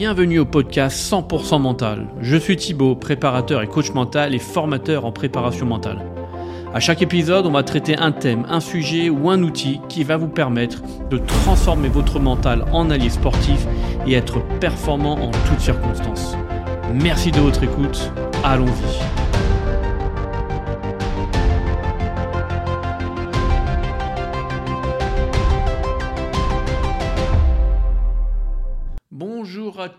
Bienvenue 0.00 0.38
au 0.38 0.46
podcast 0.46 0.96
100% 1.12 1.60
mental. 1.60 2.06
Je 2.22 2.38
suis 2.38 2.56
Thibaut, 2.56 2.96
préparateur 2.96 3.60
et 3.60 3.66
coach 3.66 3.92
mental 3.92 4.34
et 4.34 4.38
formateur 4.38 5.04
en 5.04 5.12
préparation 5.12 5.66
mentale. 5.66 5.98
À 6.72 6.80
chaque 6.80 7.02
épisode, 7.02 7.44
on 7.44 7.50
va 7.50 7.62
traiter 7.64 7.98
un 7.98 8.10
thème, 8.10 8.46
un 8.48 8.60
sujet 8.60 9.10
ou 9.10 9.28
un 9.28 9.42
outil 9.42 9.78
qui 9.90 10.02
va 10.02 10.16
vous 10.16 10.28
permettre 10.28 10.80
de 11.10 11.18
transformer 11.18 11.90
votre 11.90 12.18
mental 12.18 12.64
en 12.72 12.88
allié 12.88 13.10
sportif 13.10 13.66
et 14.06 14.14
être 14.14 14.40
performant 14.58 15.18
en 15.18 15.32
toutes 15.46 15.60
circonstances. 15.60 16.34
Merci 16.94 17.30
de 17.30 17.40
votre 17.40 17.62
écoute. 17.62 18.10
Allons-y. 18.42 19.19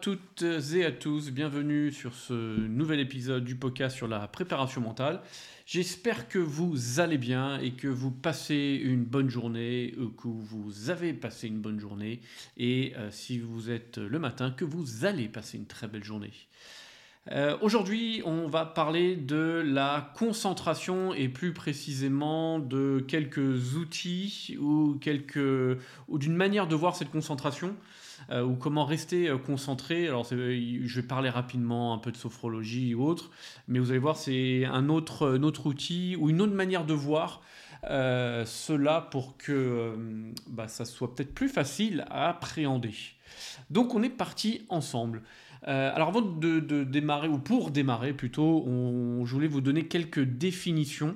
Toutes 0.02 0.44
et 0.74 0.84
à 0.84 0.92
tous, 0.92 1.30
bienvenue 1.30 1.92
sur 1.92 2.16
ce 2.16 2.34
nouvel 2.34 3.00
épisode 3.00 3.44
du 3.44 3.54
podcast 3.54 3.96
sur 3.96 4.08
la 4.08 4.28
préparation 4.28 4.82
mentale. 4.82 5.22
J'espère 5.68 6.28
que 6.28 6.40
vous 6.40 7.00
allez 7.00 7.20
bien 7.20 7.60
et 7.60 7.74
que 7.74 7.88
vous 7.88 8.10
passez 8.10 8.82
une 8.84 9.04
bonne 9.04 9.30
journée, 9.30 9.94
ou 10.00 10.08
que 10.08 10.28
vous 10.28 10.90
avez 10.90 11.14
passé 11.14 11.50
une 11.50 11.60
bonne 11.60 11.80
journée 11.80 12.20
et 12.58 12.94
euh, 12.98 13.12
si 13.12 13.38
vous 13.38 13.70
êtes 13.70 14.00
le 14.00 14.18
matin, 14.18 14.50
que 14.50 14.66
vous 14.66 15.06
allez 15.06 15.28
passer 15.28 15.60
une 15.60 15.68
très 15.68 15.88
belle 15.88 16.04
journée. 16.04 16.32
Euh, 17.32 17.56
Aujourd'hui, 17.62 18.24
on 18.26 18.48
va 18.48 18.66
parler 18.66 19.16
de 19.16 19.62
la 19.64 20.12
concentration 20.18 21.14
et 21.14 21.30
plus 21.30 21.54
précisément 21.54 22.58
de 22.58 23.06
quelques 23.08 23.76
outils 23.76 24.58
ou, 24.60 25.00
ou 26.08 26.18
d'une 26.18 26.36
manière 26.36 26.66
de 26.66 26.74
voir 26.74 26.96
cette 26.96 27.12
concentration 27.12 27.76
euh, 28.30 28.44
ou 28.44 28.56
comment 28.56 28.86
rester 28.86 29.30
euh, 29.30 29.38
concentré. 29.38 30.08
Alors, 30.08 30.26
je 30.26 30.96
vais 30.96 31.08
parler 31.08 31.30
rapidement 31.30 31.94
un 31.94 31.98
peu 31.98 32.12
de 32.12 32.18
sophrologie 32.18 32.94
ou 32.94 33.04
autre, 33.04 33.32
mais 33.68 33.80
vous 33.80 33.92
allez 33.92 34.00
voir, 34.00 34.18
c'est 34.18 34.66
un 34.66 34.90
autre, 34.90 35.38
autre 35.38 35.66
outil 35.66 36.16
ou 36.20 36.30
une 36.30 36.42
autre 36.42 36.54
manière 36.54 36.86
de 36.86 36.94
voir 36.94 37.42
euh, 37.86 38.46
cela 38.46 39.02
pour 39.02 39.38
que 39.38 39.96
bah, 40.48 40.68
ça 40.68 40.86
soit 40.86 41.16
peut-être 41.16 41.34
plus 41.34 41.50
facile 41.50 42.06
à 42.10 42.30
appréhender. 42.30 42.94
Donc, 43.70 43.96
on 43.96 44.04
est 44.04 44.10
parti 44.10 44.66
ensemble. 44.70 45.24
alors 45.64 46.10
avant 46.10 46.22
de, 46.22 46.84
démarrer, 46.84 47.28
ou 47.28 47.40
pour 47.40 47.72
démarrer 47.72 48.14
plutôt, 48.14 48.64
on, 48.68 49.26
je 49.26 49.34
voulais 49.34 49.48
vous 49.48 49.62
donner 49.62 49.88
quelques 49.88 50.24
définitions 50.24 51.16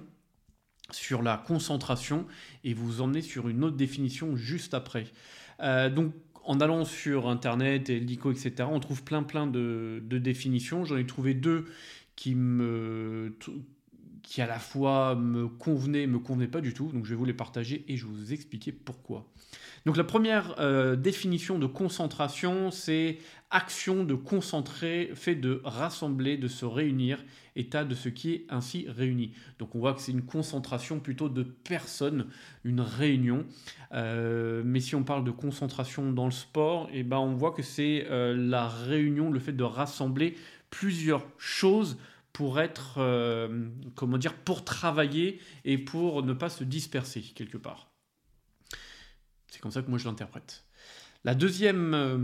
sur 0.92 1.22
la 1.22 1.38
concentration 1.38 2.26
et 2.64 2.74
vous 2.74 3.02
emmener 3.02 3.22
sur 3.22 3.50
une 3.50 3.64
autre 3.64 3.76
définition 3.76 4.36
juste 4.36 4.74
après. 4.74 5.06
Euh, 5.62 5.90
donc 5.90 6.14
en 6.46 6.60
allant 6.62 6.86
sur 6.86 7.28
Internet 7.28 7.90
et 7.90 8.00
l'ICO, 8.00 8.32
etc., 8.32 8.54
on 8.72 8.80
trouve 8.80 9.04
plein 9.04 9.24
plein 9.24 9.48
de, 9.48 10.02
définitions. 10.10 10.86
J'en 10.86 10.98
ai 10.98 11.06
trouvé 11.06 11.34
deux 11.34 11.66
qui 12.16 12.36
me 12.36 13.36
qui 14.24 14.42
à 14.42 14.48
la 14.48 14.58
fois 14.58 15.16
me 15.16 15.48
convenaient 15.48 16.08
me 16.08 16.20
convenaient 16.20 16.48
pas 16.48 16.62
du 16.62 16.74
tout. 16.74 16.92
Donc 16.92 17.06
je 17.06 17.10
vais 17.10 17.16
vous 17.16 17.26
les 17.26 17.34
partager 17.34 17.84
et 17.88 17.98
je 17.98 18.06
vais 18.06 18.14
vous 18.14 18.34
expliquer 18.34 18.72
pourquoi. 18.72 19.28
Donc 19.86 19.98
la 19.98 20.04
première 20.04 20.56
euh, 20.60 20.96
définition 20.96 21.60
de 21.60 21.68
concentration, 21.68 22.72
c'est 22.72 23.20
action 23.52 24.04
de 24.04 24.16
concentrer, 24.16 25.12
fait 25.14 25.36
de 25.36 25.62
rassembler, 25.64 26.38
de 26.38 26.48
se 26.48 26.66
réunir, 26.66 27.24
état 27.56 27.86
de 27.86 27.94
ce 27.94 28.10
qui 28.10 28.34
est 28.34 28.46
ainsi 28.50 28.88
réuni. 28.90 29.34
Donc 29.60 29.76
on 29.76 29.80
voit 29.80 29.94
que 29.94 30.02
c'est 30.02 30.12
une 30.12 30.24
concentration 30.24 31.00
plutôt 31.00 31.30
de 31.30 31.44
personnes, 31.44 32.26
une 32.64 32.82
réunion. 32.82 33.46
Euh, 33.92 34.64
mais 34.66 34.80
si 34.80 34.96
on 34.96 35.04
parle 35.04 35.24
de 35.24 35.30
concentration 35.30 36.12
dans 36.12 36.26
le 36.26 36.32
sport, 36.32 36.90
eh 36.92 37.04
ben 37.04 37.18
on 37.18 37.36
voit 37.36 37.52
que 37.52 37.62
c'est 37.62 38.08
euh, 38.10 38.36
la 38.36 38.68
réunion, 38.68 39.30
le 39.30 39.40
fait 39.40 39.54
de 39.54 39.64
rassembler 39.64 40.36
plusieurs 40.72 41.28
choses 41.38 42.00
pour 42.34 42.60
être, 42.60 43.00
comment 43.96 44.18
dire, 44.18 44.34
pour 44.34 44.66
travailler 44.66 45.40
et 45.64 45.78
pour 45.78 46.22
ne 46.22 46.34
pas 46.34 46.50
se 46.50 46.66
disperser 46.66 47.22
quelque 47.22 47.58
part. 47.58 47.95
C'est 49.56 49.62
comme 49.62 49.72
ça 49.72 49.82
que 49.82 49.90
moi 49.90 49.98
je 49.98 50.04
l'interprète. 50.04 50.66
La 51.24 51.34
deuxième 51.34 51.94
euh, 51.94 52.18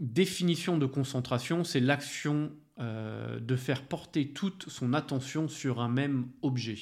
définition 0.00 0.76
de 0.76 0.84
concentration, 0.84 1.62
c'est 1.62 1.78
l'action 1.78 2.50
euh, 2.80 3.38
de 3.38 3.54
faire 3.54 3.82
porter 3.84 4.30
toute 4.30 4.68
son 4.68 4.92
attention 4.92 5.46
sur 5.46 5.80
un 5.80 5.88
même 5.88 6.26
objet. 6.42 6.78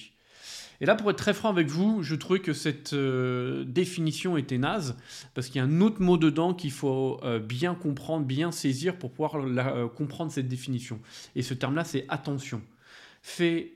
Et 0.81 0.87
là, 0.87 0.95
pour 0.95 1.11
être 1.11 1.19
très 1.19 1.35
franc 1.35 1.51
avec 1.51 1.69
vous, 1.69 2.03
je 2.03 2.15
trouvais 2.15 2.41
que 2.41 2.55
cette 2.55 2.95
euh, 2.95 3.65
définition 3.65 4.39
était 4.39 4.57
naze, 4.57 4.97
parce 5.35 5.49
qu'il 5.49 5.57
y 5.57 5.61
a 5.61 5.65
un 5.65 5.83
autre 5.83 6.01
mot 6.01 6.17
dedans 6.17 6.55
qu'il 6.55 6.73
faut 6.73 7.21
bien 7.47 7.75
comprendre, 7.75 8.25
bien 8.25 8.51
saisir 8.51 8.97
pour 8.97 9.11
pouvoir 9.11 9.33
comprendre 9.95 10.33
cette 10.33 10.49
définition. 10.49 11.01
Et 11.37 11.43
ce 11.43 11.53
terme-là, 11.53 11.85
c'est 11.85 12.07
attention. 12.09 12.63
Fait 13.21 13.75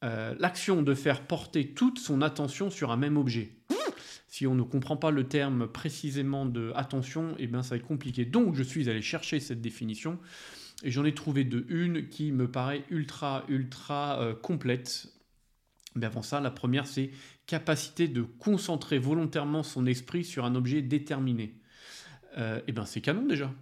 l'action 0.00 0.80
de 0.80 0.94
faire 0.94 1.26
porter 1.26 1.74
toute 1.74 1.98
son 1.98 2.22
attention 2.22 2.70
sur 2.70 2.90
un 2.90 2.96
même 2.96 3.18
objet 3.18 3.52
si 4.34 4.48
on 4.48 4.56
ne 4.56 4.64
comprend 4.64 4.96
pas 4.96 5.12
le 5.12 5.28
terme 5.28 5.68
précisément 5.68 6.44
de 6.44 6.72
attention, 6.74 7.36
eh 7.38 7.46
bien 7.46 7.62
ça 7.62 7.70
va 7.70 7.76
être 7.76 7.86
compliqué. 7.86 8.24
Donc 8.24 8.56
je 8.56 8.64
suis 8.64 8.90
allé 8.90 9.00
chercher 9.00 9.38
cette 9.38 9.60
définition 9.60 10.18
et 10.82 10.90
j'en 10.90 11.04
ai 11.04 11.14
trouvé 11.14 11.44
de 11.44 11.64
une 11.68 12.08
qui 12.08 12.32
me 12.32 12.50
paraît 12.50 12.82
ultra 12.90 13.44
ultra 13.46 14.20
euh, 14.20 14.34
complète. 14.34 15.06
Mais 15.94 16.06
avant 16.06 16.22
ça, 16.22 16.40
la 16.40 16.50
première 16.50 16.88
c'est 16.88 17.12
capacité 17.46 18.08
de 18.08 18.22
concentrer 18.22 18.98
volontairement 18.98 19.62
son 19.62 19.86
esprit 19.86 20.24
sur 20.24 20.44
un 20.44 20.56
objet 20.56 20.82
déterminé. 20.82 21.54
Euh, 22.36 22.60
eh 22.66 22.72
bien 22.72 22.86
c'est 22.86 23.00
canon 23.00 23.28
déjà 23.28 23.54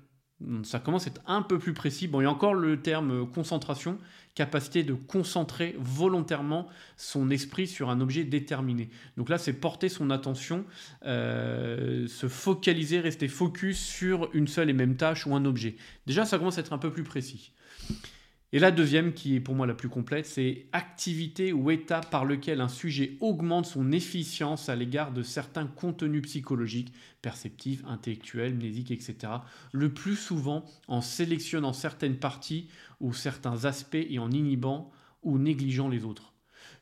ça 0.64 0.78
commence 0.78 1.06
à 1.06 1.10
être 1.10 1.20
un 1.26 1.42
peu 1.42 1.58
plus 1.58 1.72
précis. 1.72 2.08
Bon, 2.08 2.20
il 2.20 2.24
y 2.24 2.26
a 2.26 2.30
encore 2.30 2.54
le 2.54 2.80
terme 2.80 3.28
concentration, 3.30 3.98
capacité 4.34 4.82
de 4.82 4.94
concentrer 4.94 5.76
volontairement 5.78 6.68
son 6.96 7.30
esprit 7.30 7.66
sur 7.66 7.90
un 7.90 8.00
objet 8.00 8.24
déterminé. 8.24 8.90
Donc 9.16 9.28
là, 9.28 9.38
c'est 9.38 9.52
porter 9.52 9.88
son 9.88 10.10
attention, 10.10 10.64
euh, 11.04 12.06
se 12.06 12.28
focaliser, 12.28 13.00
rester 13.00 13.28
focus 13.28 13.78
sur 13.78 14.30
une 14.32 14.48
seule 14.48 14.70
et 14.70 14.74
même 14.74 14.96
tâche 14.96 15.26
ou 15.26 15.34
un 15.34 15.44
objet. 15.44 15.76
Déjà, 16.06 16.24
ça 16.24 16.38
commence 16.38 16.58
à 16.58 16.60
être 16.60 16.72
un 16.72 16.78
peu 16.78 16.90
plus 16.90 17.04
précis. 17.04 17.52
Et 18.54 18.58
la 18.58 18.70
deuxième, 18.70 19.14
qui 19.14 19.34
est 19.34 19.40
pour 19.40 19.54
moi 19.54 19.66
la 19.66 19.72
plus 19.72 19.88
complète, 19.88 20.26
c'est 20.26 20.66
activité 20.72 21.54
ou 21.54 21.70
état 21.70 22.02
par 22.02 22.26
lequel 22.26 22.60
un 22.60 22.68
sujet 22.68 23.16
augmente 23.20 23.64
son 23.64 23.92
efficience 23.92 24.68
à 24.68 24.76
l'égard 24.76 25.10
de 25.12 25.22
certains 25.22 25.66
contenus 25.66 26.22
psychologiques, 26.22 26.92
perceptifs, 27.22 27.82
intellectuels, 27.86 28.54
mnésiques, 28.54 28.90
etc. 28.90 29.32
Le 29.72 29.94
plus 29.94 30.16
souvent 30.16 30.66
en 30.86 31.00
sélectionnant 31.00 31.72
certaines 31.72 32.18
parties 32.18 32.68
ou 33.00 33.14
certains 33.14 33.64
aspects 33.64 33.94
et 33.94 34.18
en 34.18 34.30
inhibant 34.30 34.90
ou 35.22 35.38
négligeant 35.38 35.88
les 35.88 36.04
autres. 36.04 36.34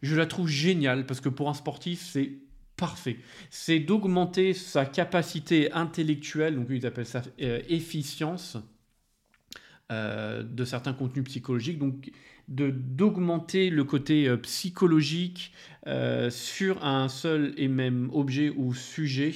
Je 0.03 0.17
la 0.17 0.27
trouve 0.27 0.49
géniale 0.49 1.07
parce 1.07 1.21
que 1.21 1.29
pour 1.29 1.49
un 1.51 1.55
sportif, 1.55 2.03
c'est 2.03 2.33
parfait. 2.77 3.19
C'est 3.51 3.79
d'augmenter 3.79 4.55
sa 4.55 4.87
capacité 4.87 5.71
intellectuelle, 5.71 6.57
donc 6.57 6.67
ils 6.71 6.87
appellent 6.87 7.07
ça 7.07 7.23
euh, 7.41 7.61
efficience, 7.69 8.57
euh, 9.91 10.45
de 10.45 10.65
certains 10.65 10.93
contenus 10.93 11.25
psychologiques, 11.25 11.79
donc 11.79 12.13
d'augmenter 12.47 13.71
le 13.71 13.83
côté 13.83 14.29
euh, 14.29 14.37
psychologique 14.37 15.53
euh, 15.89 16.31
sur 16.31 16.85
un 16.85 17.09
seul 17.09 17.55
et 17.57 17.67
même 17.67 18.09
objet 18.13 18.53
ou 18.57 18.73
sujet 18.75 19.35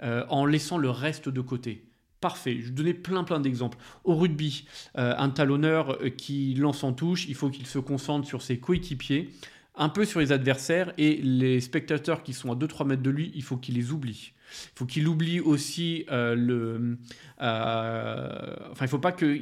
en 0.00 0.44
laissant 0.44 0.76
le 0.76 0.90
reste 0.90 1.30
de 1.30 1.40
côté. 1.40 1.82
Parfait, 2.20 2.58
je 2.60 2.70
donnais 2.70 2.92
plein 2.92 3.24
plein 3.24 3.40
d'exemples. 3.40 3.78
Au 4.04 4.14
rugby, 4.14 4.66
un 4.94 5.30
talonneur 5.30 5.98
qui 6.18 6.54
lance 6.54 6.84
en 6.84 6.92
touche, 6.92 7.26
il 7.28 7.34
faut 7.34 7.48
qu'il 7.48 7.66
se 7.66 7.78
concentre 7.78 8.28
sur 8.28 8.42
ses 8.42 8.58
coéquipiers, 8.58 9.30
un 9.74 9.88
peu 9.88 10.04
sur 10.04 10.20
les 10.20 10.32
adversaires, 10.32 10.92
et 10.98 11.16
les 11.16 11.62
spectateurs 11.62 12.22
qui 12.22 12.34
sont 12.34 12.52
à 12.52 12.54
2-3 12.54 12.86
mètres 12.86 13.02
de 13.02 13.08
lui, 13.08 13.32
il 13.34 13.42
faut 13.42 13.56
qu'il 13.56 13.76
les 13.76 13.90
oublie. 13.90 14.32
Il 14.50 14.78
faut 14.78 14.86
qu'il 14.86 15.08
oublie 15.08 15.40
aussi 15.40 16.04
euh, 16.10 16.34
le. 16.34 16.98
Euh, 17.42 18.56
enfin, 18.70 18.84
il 18.84 18.84
ne 18.84 18.90
faut 18.90 18.98
pas 18.98 19.12
que 19.12 19.38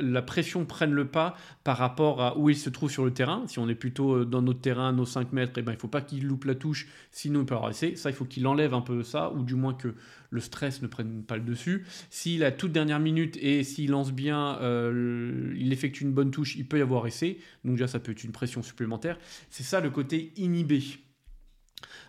la 0.00 0.22
pression 0.22 0.64
prenne 0.64 0.92
le 0.92 1.06
pas 1.06 1.36
par 1.64 1.78
rapport 1.78 2.22
à 2.22 2.38
où 2.38 2.50
il 2.50 2.56
se 2.56 2.70
trouve 2.70 2.90
sur 2.90 3.04
le 3.04 3.12
terrain. 3.12 3.44
Si 3.46 3.58
on 3.58 3.68
est 3.68 3.74
plutôt 3.74 4.16
euh, 4.16 4.24
dans 4.24 4.42
notre 4.42 4.60
terrain, 4.60 4.92
nos 4.92 5.06
5 5.06 5.32
mètres, 5.32 5.54
eh 5.56 5.62
ben, 5.62 5.72
il 5.72 5.76
ne 5.76 5.80
faut 5.80 5.88
pas 5.88 6.00
qu'il 6.00 6.26
loupe 6.26 6.44
la 6.44 6.54
touche, 6.54 6.88
sinon 7.10 7.40
il 7.40 7.46
peut 7.46 7.54
avoir 7.54 7.70
essayé. 7.70 7.96
Ça, 7.96 8.10
il 8.10 8.16
faut 8.16 8.24
qu'il 8.24 8.46
enlève 8.46 8.74
un 8.74 8.80
peu 8.80 9.02
ça, 9.02 9.32
ou 9.32 9.42
du 9.42 9.54
moins 9.54 9.74
que 9.74 9.94
le 10.30 10.40
stress 10.40 10.82
ne 10.82 10.86
prenne 10.86 11.22
pas 11.22 11.36
le 11.36 11.42
dessus. 11.42 11.86
S'il 12.10 12.44
a 12.44 12.52
toute 12.52 12.72
dernière 12.72 13.00
minute 13.00 13.38
et 13.40 13.64
s'il 13.64 13.90
lance 13.90 14.12
bien, 14.12 14.58
il 14.60 15.72
effectue 15.72 16.04
une 16.04 16.12
bonne 16.12 16.30
touche, 16.30 16.56
il 16.56 16.66
peut 16.66 16.78
y 16.78 16.82
avoir 16.82 17.06
essai. 17.06 17.38
Donc, 17.64 17.76
déjà, 17.76 17.86
ça 17.86 17.98
peut 17.98 18.12
être 18.12 18.24
une 18.24 18.32
pression 18.32 18.62
supplémentaire. 18.62 19.18
C'est 19.48 19.62
ça 19.62 19.80
le 19.80 19.88
côté 19.88 20.32
inhibé. 20.36 20.82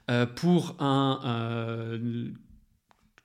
Euh, 0.09 0.25
pour 0.25 0.75
un 0.79 1.19
euh, 1.23 2.29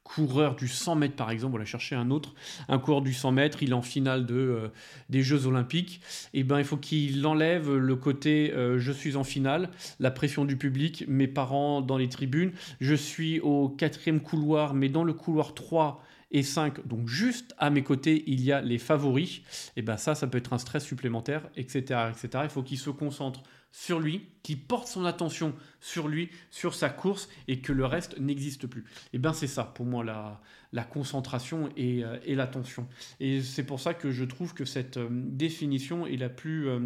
coureur 0.02 0.54
du 0.54 0.68
100 0.68 0.96
mètres 0.96 1.16
par 1.16 1.30
exemple, 1.30 1.54
on 1.56 1.58
va 1.58 1.64
chercher 1.64 1.94
un 1.94 2.10
autre, 2.10 2.34
un 2.68 2.78
coureur 2.78 3.00
du 3.00 3.14
100 3.14 3.32
mètres, 3.32 3.62
il 3.62 3.70
est 3.70 3.74
en 3.74 3.82
finale 3.82 4.26
euh, 4.30 4.68
des 5.08 5.22
Jeux 5.22 5.46
Olympiques, 5.46 6.02
eh 6.34 6.44
ben 6.44 6.58
il 6.58 6.64
faut 6.64 6.76
qu'il 6.76 7.26
enlève 7.26 7.74
le 7.74 7.96
côté 7.96 8.52
je 8.76 8.92
suis 8.92 9.16
en 9.16 9.24
finale, 9.24 9.70
la 9.98 10.10
pression 10.10 10.44
du 10.44 10.56
public, 10.56 11.04
mes 11.08 11.28
parents 11.28 11.80
dans 11.80 11.96
les 11.96 12.08
tribunes, 12.08 12.52
je 12.80 12.94
suis 12.94 13.40
au 13.40 13.70
quatrième 13.70 14.20
couloir, 14.20 14.74
mais 14.74 14.90
dans 14.90 15.04
le 15.04 15.14
couloir 15.14 15.54
3, 15.54 16.04
et 16.34 16.42
5, 16.42 16.86
donc 16.86 17.06
juste 17.08 17.54
à 17.58 17.70
mes 17.70 17.84
côtés, 17.84 18.24
il 18.26 18.42
y 18.42 18.50
a 18.50 18.60
les 18.60 18.78
favoris, 18.78 19.40
et 19.76 19.82
bien 19.82 19.96
ça, 19.96 20.16
ça 20.16 20.26
peut 20.26 20.38
être 20.38 20.52
un 20.52 20.58
stress 20.58 20.84
supplémentaire, 20.84 21.48
etc. 21.56 22.10
etc. 22.10 22.28
Il 22.42 22.50
faut 22.50 22.64
qu'il 22.64 22.78
se 22.78 22.90
concentre 22.90 23.44
sur 23.70 24.00
lui, 24.00 24.26
qu'il 24.42 24.58
porte 24.60 24.88
son 24.88 25.04
attention 25.04 25.54
sur 25.80 26.08
lui, 26.08 26.30
sur 26.50 26.74
sa 26.74 26.88
course, 26.88 27.28
et 27.46 27.60
que 27.60 27.72
le 27.72 27.86
reste 27.86 28.18
n'existe 28.18 28.66
plus. 28.66 28.84
Et 29.12 29.18
bien 29.18 29.32
c'est 29.32 29.46
ça, 29.46 29.62
pour 29.62 29.86
moi, 29.86 30.04
la, 30.04 30.84
concentration 30.84 31.68
et, 31.76 32.04
euh, 32.04 32.18
et 32.24 32.34
l'attention. 32.34 32.88
Et 33.20 33.40
c'est 33.40 33.64
pour 33.64 33.78
ça 33.78 33.94
que 33.94 34.10
je 34.10 34.24
trouve 34.24 34.54
que 34.54 34.64
cette 34.64 34.96
euh, 34.96 35.08
définition 35.10 36.04
est 36.04 36.16
la 36.16 36.28
plus... 36.28 36.68
Euh, 36.68 36.80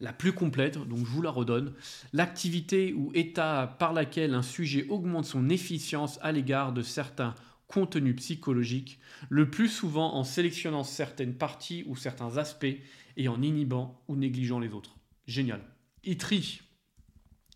la 0.00 0.12
plus 0.12 0.32
complète, 0.32 0.78
donc 0.78 0.98
je 0.98 1.04
vous 1.12 1.22
la 1.22 1.30
redonne, 1.30 1.74
l'activité 2.12 2.92
ou 2.92 3.12
état 3.14 3.76
par 3.78 3.92
laquelle 3.92 4.34
un 4.34 4.42
sujet 4.42 4.84
augmente 4.88 5.26
son 5.26 5.48
efficience 5.48 6.18
à 6.22 6.32
l'égard 6.32 6.72
de 6.72 6.82
certains 6.82 7.36
contenus 7.72 8.16
psychologiques, 8.16 9.00
le 9.30 9.48
plus 9.48 9.68
souvent 9.68 10.14
en 10.14 10.24
sélectionnant 10.24 10.84
certaines 10.84 11.34
parties 11.34 11.84
ou 11.86 11.96
certains 11.96 12.36
aspects 12.36 12.76
et 13.16 13.28
en 13.28 13.40
inhibant 13.40 14.02
ou 14.08 14.16
négligeant 14.16 14.60
les 14.60 14.72
autres. 14.72 14.96
Génial. 15.26 15.62
Il 16.04 16.18
trie. 16.18 16.60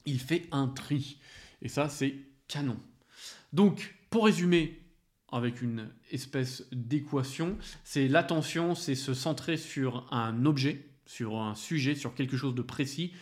Il 0.07 0.19
fait 0.19 0.47
un 0.53 0.69
tri. 0.69 1.19
Et 1.61 1.69
ça, 1.69 1.89
c'est 1.89 2.15
canon. 2.49 2.79
Donc, 3.53 3.95
pour 4.09 4.25
résumer, 4.25 4.81
avec 5.31 5.61
une 5.61 5.91
espèce 6.11 6.67
d'équation, 6.73 7.59
c'est 7.85 8.09
l'attention, 8.09 8.75
c'est 8.75 8.95
se 8.95 9.13
centrer 9.13 9.57
sur 9.57 10.11
un 10.13 10.47
objet, 10.47 10.89
sur 11.05 11.37
un 11.41 11.55
sujet, 11.55 11.95
sur 11.95 12.15
quelque 12.15 12.37
chose 12.37 12.55
de 12.55 12.63
précis, 12.63 13.13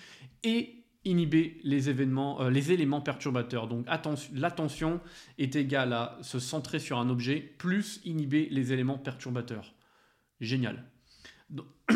et 0.43 0.84
inhiber 1.05 1.61
les 1.63 1.91
événements, 1.91 2.43
euh, 2.43 2.51
les 2.51 2.73
éléments 2.73 3.01
perturbateurs. 3.01 3.69
Donc 3.69 3.87
l'attention 4.33 5.01
est 5.39 5.57
égale 5.57 5.93
à 5.93 6.19
se 6.23 6.39
centrer 6.39 6.79
sur 6.79 6.99
un 6.99 7.11
objet 7.11 7.41
plus 7.41 8.01
inhiber 8.05 8.49
les 8.51 8.73
éléments 8.73 8.99
perturbateurs. 8.99 9.75
Génial. 10.41 10.85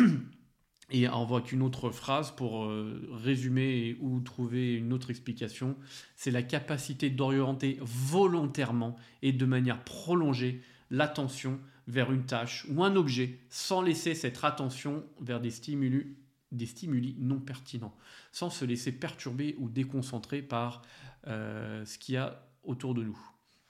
Et 0.91 1.07
on 1.07 1.23
voit 1.23 1.41
qu'une 1.41 1.61
autre 1.61 1.91
phrase 1.91 2.31
pour 2.31 2.65
euh, 2.65 3.07
résumer 3.11 3.95
ou 4.01 4.19
trouver 4.21 4.73
une 4.73 4.91
autre 4.91 5.11
explication, 5.11 5.75
c'est 6.15 6.31
la 6.31 6.41
capacité 6.41 7.11
d'orienter 7.11 7.77
volontairement 7.81 8.95
et 9.21 9.31
de 9.31 9.45
manière 9.45 9.83
prolongée 9.83 10.63
l'attention 10.89 11.59
vers 11.87 12.11
une 12.11 12.25
tâche 12.25 12.65
ou 12.69 12.83
un 12.83 12.95
objet 12.95 13.39
sans 13.49 13.81
laisser 13.81 14.15
cette 14.15 14.43
attention 14.43 15.03
vers 15.19 15.39
des 15.39 15.51
stimuli, 15.51 16.15
des 16.51 16.65
stimuli 16.65 17.15
non 17.19 17.39
pertinents, 17.39 17.95
sans 18.31 18.49
se 18.49 18.65
laisser 18.65 18.91
perturber 18.91 19.55
ou 19.59 19.69
déconcentrer 19.69 20.41
par 20.41 20.81
euh, 21.27 21.85
ce 21.85 21.97
qu'il 21.97 22.15
y 22.15 22.17
a 22.17 22.43
autour 22.63 22.93
de 22.93 23.03
nous. 23.03 23.19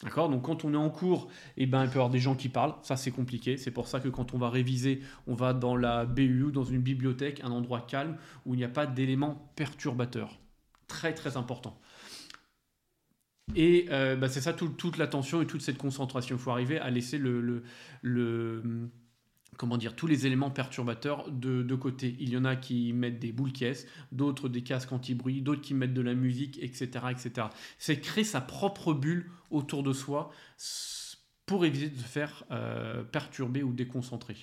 D'accord? 0.02 0.30
Donc 0.30 0.44
quand 0.44 0.64
on 0.64 0.74
est 0.74 0.78
en 0.78 0.90
cours, 0.90 1.30
eh 1.58 1.66
ben, 1.66 1.84
il 1.84 1.90
peut 1.90 1.96
y 1.96 1.98
avoir 1.98 2.10
des 2.10 2.20
gens 2.20 2.36
qui 2.36 2.48
parlent, 2.48 2.76
ça 2.84 2.96
c'est 2.96 3.12
compliqué, 3.12 3.58
c'est 3.58 3.72
pour 3.72 3.88
ça 3.88 4.00
que 4.00 4.08
quand 4.08 4.34
on 4.34 4.38
va 4.38 4.50
réviser, 4.50 5.02
on 5.28 5.34
va 5.34 5.54
dans 5.54 5.76
la 5.76 6.06
BU, 6.06 6.52
dans 6.54 6.64
une 6.64 6.82
bibliothèque, 6.82 7.42
un 7.44 7.52
endroit 7.52 7.82
calme 7.82 8.16
où 8.46 8.54
il 8.54 8.58
n'y 8.58 8.64
a 8.64 8.70
pas 8.70 8.88
d'éléments 8.88 9.52
perturbateurs. 9.56 10.40
Très 10.88 11.14
très 11.14 11.36
important. 11.36 11.78
Et 13.56 13.88
euh, 13.90 14.16
bah, 14.16 14.30
c'est 14.30 14.42
ça 14.42 14.54
toute 14.54 14.98
l'attention 14.98 15.42
et 15.42 15.48
toute 15.48 15.62
cette 15.62 15.78
concentration. 15.78 16.36
Il 16.36 16.40
faut 16.40 16.52
arriver 16.52 16.80
à 16.80 16.90
laisser 16.90 17.18
le, 17.18 17.64
le, 18.02 18.90
comment 19.60 19.76
dire, 19.76 19.94
tous 19.94 20.08
les 20.08 20.26
éléments 20.26 20.52
perturbateurs 20.52 21.30
de, 21.30 21.64
de, 21.64 21.76
côté. 21.76 22.16
Il 22.22 22.30
y 22.30 22.38
en 22.38 22.46
a 22.46 22.56
qui 22.56 22.94
mettent 22.94 23.20
des 23.20 23.34
boules 23.34 23.52
caisses, 23.52 23.88
d'autres 24.14 24.48
des 24.48 24.64
casques 24.64 24.94
anti-bruit, 24.94 25.42
d'autres 25.42 25.60
qui 25.60 25.74
mettent 25.74 25.94
de 25.94 26.02
la 26.02 26.14
musique, 26.14 26.58
etc. 26.64 26.88
etc. 27.12 27.48
C'est 27.78 28.00
créer 28.00 28.24
sa 28.24 28.40
propre 28.40 28.94
bulle 28.94 29.30
autour 29.52 29.84
de 29.84 29.92
soi 29.92 30.32
pour 31.46 31.66
éviter 31.66 31.90
de 31.90 32.00
se 32.00 32.08
faire 32.08 32.46
euh, 32.52 33.04
perturber 33.04 33.62
ou 33.62 33.74
déconcentrer. 33.74 34.38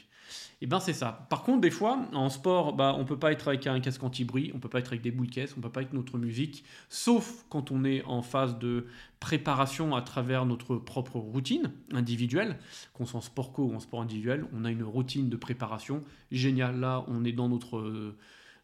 Et 0.60 0.64
eh 0.64 0.66
ben 0.66 0.80
c'est 0.80 0.94
ça. 0.94 1.26
Par 1.28 1.42
contre, 1.42 1.60
des 1.60 1.70
fois, 1.70 1.98
en 2.14 2.30
sport, 2.30 2.72
bah, 2.72 2.94
on 2.98 3.04
peut 3.04 3.18
pas 3.18 3.30
être 3.30 3.48
avec 3.48 3.66
un 3.66 3.78
casque 3.78 4.02
anti-bruit, 4.02 4.52
on 4.54 4.58
peut 4.58 4.70
pas 4.70 4.78
être 4.78 4.88
avec 4.88 5.02
des 5.02 5.10
boules 5.10 5.28
caisses, 5.28 5.54
on 5.58 5.60
peut 5.60 5.68
pas 5.68 5.82
être 5.82 5.92
notre 5.92 6.16
musique, 6.16 6.64
sauf 6.88 7.44
quand 7.50 7.70
on 7.70 7.84
est 7.84 8.02
en 8.04 8.22
phase 8.22 8.58
de 8.58 8.86
préparation 9.20 9.94
à 9.94 10.00
travers 10.00 10.46
notre 10.46 10.76
propre 10.76 11.18
routine 11.18 11.72
individuelle, 11.92 12.58
qu'on 12.94 13.04
soit 13.04 13.18
en 13.18 13.22
sport 13.22 13.52
co 13.52 13.64
ou 13.64 13.74
en 13.74 13.80
sport 13.80 14.00
individuel, 14.00 14.46
on 14.54 14.64
a 14.64 14.70
une 14.70 14.82
routine 14.82 15.28
de 15.28 15.36
préparation 15.36 16.02
géniale. 16.32 16.80
Là, 16.80 17.04
on 17.08 17.24
est 17.26 17.32
dans 17.32 17.50
notre 17.50 18.14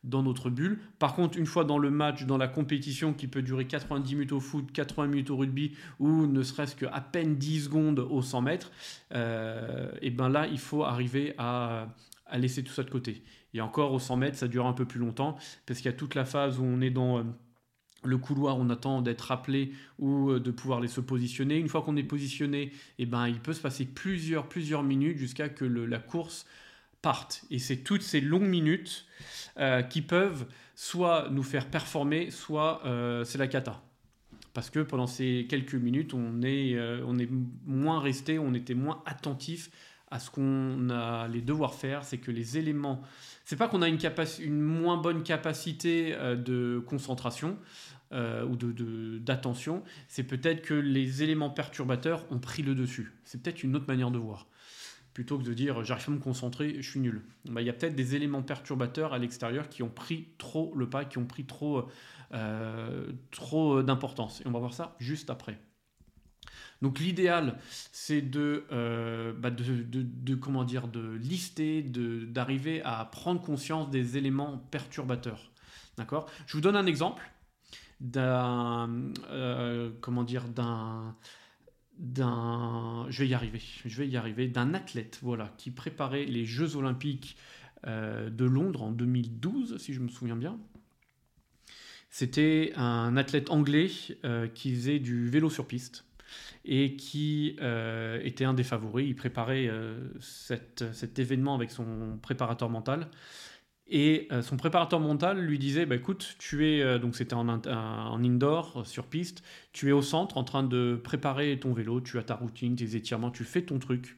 dans 0.04 0.22
notre 0.22 0.50
bulle. 0.50 0.80
Par 0.98 1.14
contre, 1.14 1.38
une 1.38 1.46
fois 1.46 1.64
dans 1.64 1.78
le 1.78 1.90
match, 1.90 2.24
dans 2.24 2.38
la 2.38 2.48
compétition 2.48 3.12
qui 3.12 3.28
peut 3.28 3.42
durer 3.42 3.66
90 3.66 4.14
minutes 4.14 4.32
au 4.32 4.40
foot, 4.40 4.72
80 4.72 5.06
minutes 5.06 5.30
au 5.30 5.36
rugby, 5.36 5.72
ou 6.00 6.26
ne 6.26 6.42
serait-ce 6.42 6.74
qu'à 6.74 7.00
peine 7.00 7.36
10 7.36 7.64
secondes 7.64 8.00
au 8.00 8.22
100 8.22 8.42
mètres, 8.42 8.72
euh, 9.14 9.90
et 10.00 10.10
ben 10.10 10.28
là, 10.28 10.46
il 10.46 10.58
faut 10.58 10.82
arriver 10.82 11.34
à, 11.38 11.88
laisser 12.34 12.64
tout 12.64 12.72
ça 12.72 12.82
de 12.82 12.90
côté. 12.90 13.22
Et 13.54 13.60
encore, 13.60 13.92
au 13.92 13.98
100 13.98 14.16
mètres, 14.16 14.38
ça 14.38 14.48
dure 14.48 14.66
un 14.66 14.72
peu 14.72 14.86
plus 14.86 14.98
longtemps, 14.98 15.36
parce 15.66 15.80
qu'il 15.80 15.90
y 15.90 15.94
a 15.94 15.96
toute 15.96 16.14
la 16.14 16.24
phase 16.24 16.58
où 16.58 16.64
on 16.64 16.80
est 16.80 16.90
dans... 16.90 17.18
Euh, 17.18 17.22
le 18.04 18.18
couloir, 18.18 18.58
on 18.58 18.68
attend 18.68 19.00
d'être 19.00 19.20
rappelé 19.20 19.70
ou 20.00 20.30
euh, 20.30 20.40
de 20.40 20.50
pouvoir 20.50 20.80
les 20.80 20.88
se 20.88 21.00
positionner. 21.00 21.56
Une 21.58 21.68
fois 21.68 21.82
qu'on 21.82 21.96
est 21.96 22.02
positionné, 22.02 22.72
et 22.98 23.06
ben, 23.06 23.28
il 23.28 23.38
peut 23.38 23.52
se 23.52 23.60
passer 23.60 23.84
plusieurs 23.84 24.82
minutes 24.82 25.18
jusqu'à 25.18 25.48
que 25.48 25.64
la 25.64 26.00
course 26.00 26.44
partent. 27.02 27.44
Et 27.50 27.58
c'est 27.58 27.78
toutes 27.78 28.02
ces 28.02 28.20
longues 28.20 28.42
minutes 28.48 29.04
euh, 29.58 29.82
qui 29.82 30.00
peuvent 30.00 30.46
soit 30.74 31.28
nous 31.30 31.42
faire 31.42 31.68
performer, 31.68 32.30
soit 32.30 32.80
euh, 32.86 33.24
c'est 33.24 33.38
la 33.38 33.48
cata. 33.48 33.82
Parce 34.54 34.70
que 34.70 34.80
pendant 34.80 35.06
ces 35.06 35.46
quelques 35.48 35.74
minutes, 35.74 36.14
on 36.14 36.42
est, 36.42 36.74
euh, 36.74 37.04
on 37.06 37.18
est 37.18 37.28
moins 37.66 38.00
resté, 38.00 38.38
on 38.38 38.54
était 38.54 38.74
moins 38.74 39.02
attentif 39.06 39.70
à 40.10 40.18
ce 40.18 40.30
qu'on 40.30 40.90
allait 40.90 41.40
devoir 41.40 41.74
faire. 41.74 42.04
C'est 42.04 42.18
que 42.18 42.30
les 42.30 42.58
éléments. 42.58 43.02
C'est 43.44 43.56
pas 43.56 43.66
qu'on 43.66 43.82
a 43.82 43.88
une, 43.88 43.98
une 44.40 44.60
moins 44.60 44.98
bonne 44.98 45.22
capacité 45.22 46.14
de 46.36 46.82
concentration. 46.86 47.56
ou 48.12 48.56
d'attention, 49.20 49.78
de, 49.78 49.82
c'est 50.08 50.24
peut-être 50.24 50.60
que 50.60 50.74
les 50.74 51.22
éléments 51.22 51.48
perturbateurs 51.48 52.26
ont 52.30 52.38
pris 52.38 52.62
le 52.62 52.74
dessus. 52.74 53.14
C'est 53.24 53.42
peut-être 53.42 53.62
une 53.62 53.74
autre 53.74 53.86
manière 53.88 54.10
de 54.10 54.18
voir 54.18 54.46
plutôt 55.14 55.38
que 55.38 55.44
de 55.44 55.54
dire 55.54 55.84
j'arrive 55.84 56.06
pas 56.06 56.12
à 56.12 56.14
me 56.14 56.20
concentrer, 56.20 56.76
je 56.80 56.90
suis 56.90 57.00
nul. 57.00 57.22
Bah, 57.46 57.60
il 57.60 57.66
y 57.66 57.70
a 57.70 57.72
peut-être 57.72 57.94
des 57.94 58.14
éléments 58.14 58.42
perturbateurs 58.42 59.12
à 59.12 59.18
l'extérieur 59.18 59.68
qui 59.68 59.82
ont 59.82 59.90
pris 59.90 60.28
trop 60.38 60.72
le 60.74 60.88
pas, 60.88 61.04
qui 61.04 61.18
ont 61.18 61.26
pris 61.26 61.44
trop, 61.44 61.88
euh, 62.32 63.12
trop 63.30 63.82
d'importance. 63.82 64.40
Et 64.40 64.46
on 64.46 64.52
va 64.52 64.58
voir 64.58 64.74
ça 64.74 64.96
juste 64.98 65.30
après. 65.30 65.58
Donc 66.82 66.98
l'idéal, 66.98 67.58
c'est 67.92 68.22
de, 68.22 68.64
euh, 68.72 69.32
bah, 69.32 69.50
comment 70.40 70.64
dire, 70.64 70.88
de 70.88 71.12
lister, 71.14 71.82
d'arriver 71.82 72.82
à 72.82 73.04
prendre 73.04 73.40
conscience 73.40 73.88
des 73.88 74.16
éléments 74.16 74.58
perturbateurs. 74.70 75.52
D'accord? 75.96 76.28
Je 76.46 76.56
vous 76.56 76.60
donne 76.60 76.74
un 76.74 76.86
exemple 76.86 77.30
d'un, 78.00 78.90
euh, 79.30 79.92
comment 80.00 80.24
dire, 80.24 80.48
d'un 80.48 81.14
d'un, 81.98 83.06
je 83.10 83.24
athlète, 84.74 85.18
voilà, 85.22 85.52
qui 85.58 85.70
préparait 85.70 86.24
les 86.24 86.44
Jeux 86.44 86.76
Olympiques 86.76 87.36
euh, 87.86 88.30
de 88.30 88.44
Londres 88.44 88.82
en 88.82 88.92
2012, 88.92 89.76
si 89.78 89.92
je 89.92 90.00
me 90.00 90.08
souviens 90.08 90.36
bien. 90.36 90.58
C'était 92.10 92.72
un 92.76 93.16
athlète 93.16 93.50
anglais 93.50 93.90
euh, 94.24 94.46
qui 94.46 94.74
faisait 94.74 94.98
du 94.98 95.28
vélo 95.28 95.50
sur 95.50 95.66
piste 95.66 96.04
et 96.64 96.96
qui 96.96 97.56
euh, 97.60 98.20
était 98.22 98.44
un 98.44 98.54
des 98.54 98.62
favoris. 98.62 99.06
Il 99.06 99.14
préparait 99.14 99.70
cet 100.20 101.18
événement 101.18 101.54
avec 101.54 101.70
son 101.70 102.18
préparateur 102.22 102.68
mental. 102.68 103.08
Et 103.94 104.26
euh, 104.32 104.40
son 104.40 104.56
préparateur 104.56 105.00
mental 105.00 105.38
lui 105.38 105.58
disait 105.58 105.84
bah, 105.84 105.96
écoute, 105.96 106.36
tu 106.38 106.66
es, 106.66 106.80
euh, 106.80 106.98
donc 106.98 107.14
c'était 107.14 107.34
en, 107.34 107.46
indoor, 107.46 108.78
euh, 108.78 108.84
sur 108.84 109.06
piste, 109.06 109.42
tu 109.74 109.90
es 109.90 109.92
au 109.92 110.00
centre 110.00 110.38
en 110.38 110.44
train 110.44 110.62
de 110.62 110.98
préparer 111.04 111.60
ton 111.60 111.74
vélo, 111.74 112.00
tu 112.00 112.18
as 112.18 112.22
ta 112.22 112.34
routine, 112.34 112.74
tes 112.74 112.96
étirements, 112.96 113.30
tu 113.30 113.44
fais 113.44 113.60
ton 113.60 113.78
truc. 113.78 114.16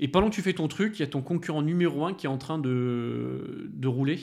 Et 0.00 0.08
pendant 0.08 0.30
que 0.30 0.34
tu 0.34 0.40
fais 0.40 0.54
ton 0.54 0.68
truc, 0.68 0.98
il 0.98 1.00
y 1.00 1.02
a 1.02 1.06
ton 1.06 1.20
concurrent 1.20 1.60
numéro 1.60 2.06
un 2.06 2.14
qui 2.14 2.24
est 2.24 2.30
en 2.30 2.38
train 2.38 2.56
de, 2.56 3.68
de 3.74 3.88
rouler 3.88 4.20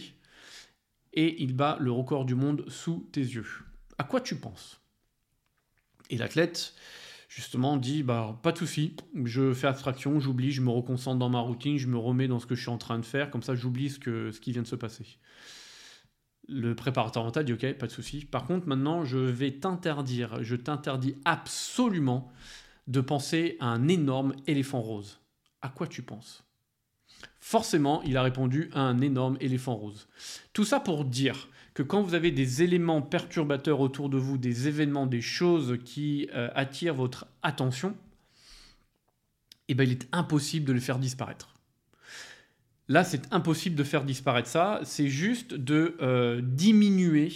et 1.14 1.44
il 1.44 1.56
bat 1.56 1.78
le 1.80 1.92
record 1.92 2.26
du 2.26 2.34
monde 2.34 2.66
sous 2.68 3.08
tes 3.12 3.22
yeux. 3.22 3.46
À 4.00 4.04
quoi 4.04 4.20
tu 4.20 4.36
penses? 4.36 4.82
Et 6.10 6.18
l'athlète 6.18 6.74
justement 7.32 7.78
dit 7.78 8.04
bah 8.04 8.38
pas 8.44 8.52
de 8.52 8.58
souci, 8.58 8.98
je 9.24 9.54
fais 9.54 9.68
abstraction, 9.68 10.20
j'oublie, 10.20 10.52
je 10.52 10.62
me 10.62 10.70
reconcentre 10.70 11.18
dans 11.18 11.30
ma 11.30 11.40
routine, 11.40 11.78
je 11.78 11.88
me 11.88 11.98
remets 11.98 12.28
dans 12.28 12.40
ce 12.40 12.46
que 12.46 12.56
je 12.56 12.62
suis 12.62 12.70
en 12.70 12.78
train 12.78 13.00
de 13.00 13.06
faire, 13.06 13.32
comme 13.32 13.42
ça 13.42 13.56
j'oublie 13.56 13.90
ce, 13.90 14.00
que, 14.00 14.32
ce 14.32 14.42
qui 14.42 14.52
vient 14.52 14.62
de 14.62 14.68
se 14.68 14.76
passer. 14.76 15.06
Le 16.50 16.76
préparateur 16.76 17.24
mental 17.24 17.46
dit 17.46 17.54
ok, 17.54 17.74
pas 17.76 17.88
de 17.88 17.92
souci. 17.92 18.26
Par 18.26 18.46
contre, 18.46 18.68
maintenant, 18.68 19.06
je 19.06 19.18
vais 19.18 19.52
t'interdire, 19.52 20.44
je 20.44 20.58
t'interdis 20.58 21.16
absolument 21.24 22.30
de 22.88 23.00
penser 23.00 23.56
à 23.62 23.68
un 23.68 23.88
énorme 23.88 24.34
éléphant 24.48 24.82
rose. 24.82 25.22
À 25.62 25.70
quoi 25.70 25.88
tu 25.88 26.02
penses? 26.02 26.44
Forcément, 27.40 28.02
il 28.04 28.18
a 28.18 28.24
répondu 28.24 28.70
à 28.74 28.82
un 28.82 29.00
énorme 29.00 29.38
éléphant 29.40 29.76
rose. 29.76 30.10
Tout 30.52 30.66
ça 30.66 30.82
pour 30.82 31.06
dire 31.06 31.48
que 31.74 31.84
quand 31.84 32.02
vous 32.02 32.14
avez 32.14 32.32
des 32.32 32.64
éléments 32.64 33.02
perturbateurs 33.02 33.80
autour 33.80 34.10
de 34.10 34.18
vous, 34.18 34.38
des 34.38 34.68
événements, 34.68 35.08
des 35.08 35.22
choses 35.22 35.78
qui 35.86 36.30
euh, 36.34 36.50
attirent 36.54 36.96
votre 36.96 37.28
attention, 37.44 37.96
eh 39.68 39.74
ben, 39.74 39.84
il 39.84 39.92
est 39.92 40.08
impossible 40.12 40.66
de 40.66 40.74
le 40.74 40.80
faire 40.80 41.00
disparaître. 41.00 41.54
Là, 42.90 43.06
c'est 43.06 43.32
impossible 43.34 43.76
de 43.76 43.86
faire 43.86 44.04
disparaître 44.04 44.50
ça. 44.50 44.82
C'est 44.84 45.08
juste 45.08 45.54
de 45.54 45.96
euh, 46.02 46.42
diminuer 46.44 47.32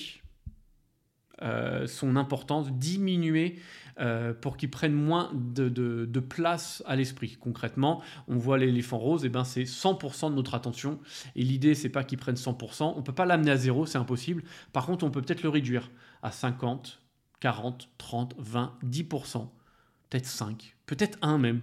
euh, 1.46 1.88
son 1.88 2.16
importance, 2.16 2.72
diminuer 2.72 3.60
euh, 4.00 4.34
pour 4.34 4.58
qu'il 4.58 4.70
prenne 4.70 4.94
moins 4.94 5.32
de, 5.34 6.20
place 6.20 6.84
à 6.86 6.96
l'esprit. 6.96 7.38
Concrètement, 7.40 8.02
on 8.28 8.38
voit 8.38 8.58
l'éléphant 8.58 8.98
rose, 8.98 9.24
et 9.24 9.28
eh 9.28 9.30
ben 9.30 9.44
c'est 9.44 9.64
100% 9.64 10.32
de 10.32 10.36
notre 10.36 10.56
attention. 10.56 11.00
Et 11.36 11.44
l'idée, 11.44 11.76
c'est 11.76 11.90
pas 11.90 12.04
qu'il 12.04 12.18
prenne 12.18 12.36
100%. 12.36 12.94
On 12.98 13.02
peut 13.02 13.14
pas 13.14 13.26
l'amener 13.26 13.52
à 13.52 13.58
zéro, 13.58 13.86
c'est 13.86 13.98
impossible. 13.98 14.44
Par 14.74 14.86
contre, 14.86 15.06
on 15.06 15.12
peut 15.12 15.22
peut-être 15.22 15.44
le 15.44 15.50
réduire 15.50 15.92
à 16.24 16.32
50, 16.32 17.02
40, 17.40 17.90
30, 17.98 18.36
20, 18.38 18.74
10%, 18.84 19.48
peut-être 20.10 20.26
5, 20.26 20.76
peut-être 20.86 21.18
1 21.22 21.38
même 21.38 21.62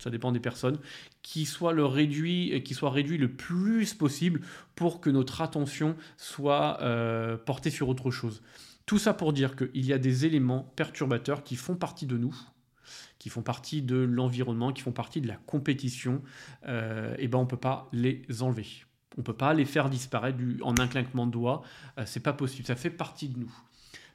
ça 0.00 0.10
dépend 0.10 0.32
des 0.32 0.40
personnes, 0.40 0.78
qui 1.22 1.44
soit 1.44 1.72
le 1.72 1.84
réduit, 1.84 2.62
qui 2.64 2.74
soit 2.74 2.90
réduit 2.90 3.18
le 3.18 3.30
plus 3.30 3.94
possible 3.94 4.40
pour 4.74 5.00
que 5.00 5.10
notre 5.10 5.40
attention 5.40 5.96
soit 6.16 6.78
euh, 6.82 7.36
portée 7.36 7.70
sur 7.70 7.88
autre 7.88 8.10
chose. 8.10 8.42
Tout 8.86 8.98
ça 8.98 9.14
pour 9.14 9.32
dire 9.32 9.56
qu'il 9.56 9.86
y 9.86 9.92
a 9.92 9.98
des 9.98 10.26
éléments 10.26 10.72
perturbateurs 10.76 11.42
qui 11.42 11.56
font 11.56 11.76
partie 11.76 12.06
de 12.06 12.18
nous, 12.18 12.34
qui 13.18 13.30
font 13.30 13.42
partie 13.42 13.82
de 13.82 13.96
l'environnement, 13.96 14.72
qui 14.72 14.82
font 14.82 14.92
partie 14.92 15.20
de 15.20 15.28
la 15.28 15.36
compétition, 15.36 16.22
euh, 16.66 17.14
et 17.18 17.28
ben 17.28 17.38
on 17.38 17.46
peut 17.46 17.56
pas 17.56 17.88
les 17.92 18.24
enlever. 18.40 18.66
On 19.16 19.22
peut 19.22 19.32
pas 19.32 19.54
les 19.54 19.64
faire 19.64 19.88
disparaître 19.88 20.38
en 20.62 20.74
un 20.78 20.88
clinquement 20.88 21.26
de 21.26 21.32
doigts. 21.32 21.62
Euh, 21.98 22.02
c'est 22.04 22.20
pas 22.20 22.32
possible. 22.32 22.66
Ça 22.66 22.76
fait 22.76 22.90
partie 22.90 23.28
de 23.28 23.38
nous. 23.38 23.52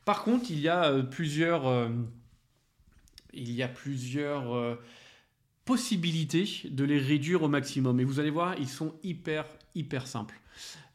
Par 0.06 0.24
contre, 0.24 0.52
il 0.52 0.60
y 0.60 0.68
a 0.68 1.04
plusieurs, 1.04 1.90
il 3.34 3.52
y 3.52 3.62
a 3.62 3.68
plusieurs 3.68 4.80
possibilité 5.70 6.50
de 6.72 6.84
les 6.84 6.98
réduire 6.98 7.44
au 7.44 7.48
maximum. 7.48 8.00
Et 8.00 8.04
vous 8.04 8.20
allez 8.20 8.32
voir, 8.32 8.56
ils 8.58 8.68
sont 8.68 8.96
hyper, 9.04 9.46
hyper 9.76 10.08
simples. 10.08 10.34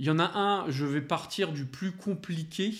Il 0.00 0.07
y 0.07 0.11
en 0.11 0.19
a 0.19 0.37
un, 0.37 0.69
je 0.69 0.85
vais 0.85 1.00
partir 1.00 1.52
du 1.52 1.64
plus 1.64 1.93
compliqué, 1.93 2.75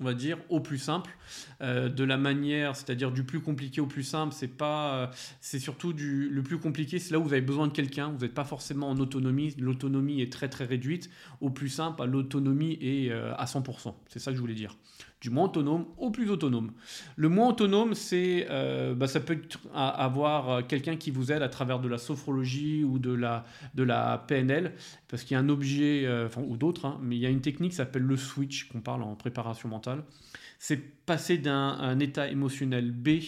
on 0.00 0.04
va 0.04 0.14
dire, 0.14 0.38
au 0.48 0.60
plus 0.60 0.78
simple. 0.78 1.16
Euh, 1.60 1.88
de 1.88 2.04
la 2.04 2.16
manière, 2.16 2.76
c'est-à-dire 2.76 3.12
du 3.12 3.24
plus 3.24 3.40
compliqué 3.40 3.80
au 3.80 3.86
plus 3.86 4.02
simple, 4.02 4.34
c'est 4.34 4.48
pas, 4.48 4.94
euh, 4.94 5.06
c'est 5.40 5.58
surtout 5.58 5.92
du 5.92 6.28
le 6.28 6.42
plus 6.42 6.58
compliqué, 6.58 6.98
c'est 6.98 7.12
là 7.12 7.18
où 7.18 7.24
vous 7.24 7.32
avez 7.32 7.42
besoin 7.42 7.68
de 7.68 7.72
quelqu'un. 7.72 8.10
Vous 8.10 8.24
n'êtes 8.24 8.34
pas 8.34 8.44
forcément 8.44 8.88
en 8.90 8.98
autonomie. 8.98 9.54
L'autonomie 9.58 10.20
est 10.20 10.32
très 10.32 10.48
très 10.48 10.64
réduite. 10.64 11.10
Au 11.40 11.50
plus 11.50 11.68
simple, 11.68 12.04
l'autonomie 12.04 12.78
est 12.80 13.10
euh, 13.10 13.34
à 13.36 13.44
100%. 13.44 13.94
C'est 14.08 14.18
ça 14.18 14.30
que 14.30 14.36
je 14.36 14.40
voulais 14.40 14.54
dire 14.54 14.76
du 15.22 15.30
moins 15.30 15.44
autonome 15.44 15.86
au 15.98 16.10
plus 16.10 16.28
autonome. 16.30 16.72
Le 17.14 17.28
moins 17.28 17.50
autonome, 17.50 17.94
c'est, 17.94 18.48
euh, 18.50 18.92
bah, 18.92 19.06
ça 19.06 19.20
peut 19.20 19.38
avoir 19.72 20.50
euh, 20.50 20.62
quelqu'un 20.62 20.96
qui 20.96 21.12
vous 21.12 21.30
aide 21.30 21.42
à 21.42 21.48
travers 21.48 21.78
de 21.78 21.88
la 21.88 21.96
sophrologie 21.96 22.82
ou 22.82 22.98
de 22.98 23.12
la, 23.12 23.44
de 23.74 23.84
la 23.84 24.24
PNL, 24.26 24.72
parce 25.06 25.22
qu'il 25.22 25.36
y 25.36 25.38
a 25.38 25.40
un 25.40 25.48
objet, 25.48 26.02
euh, 26.06 26.28
ou 26.36 26.56
d'autres, 26.56 26.86
hein, 26.86 26.98
mais 27.00 27.14
il 27.14 27.20
y 27.20 27.26
a 27.26 27.28
une 27.28 27.40
technique 27.40 27.70
qui 27.70 27.76
s'appelle 27.76 28.02
le 28.02 28.16
switch, 28.16 28.68
qu'on 28.68 28.80
parle 28.80 29.04
en 29.04 29.14
préparation 29.14 29.68
mentale. 29.68 30.02
C'est 30.58 30.76
passer 31.06 31.38
d'un 31.38 31.98
état 32.00 32.28
émotionnel 32.28 32.90
B, 32.90 33.20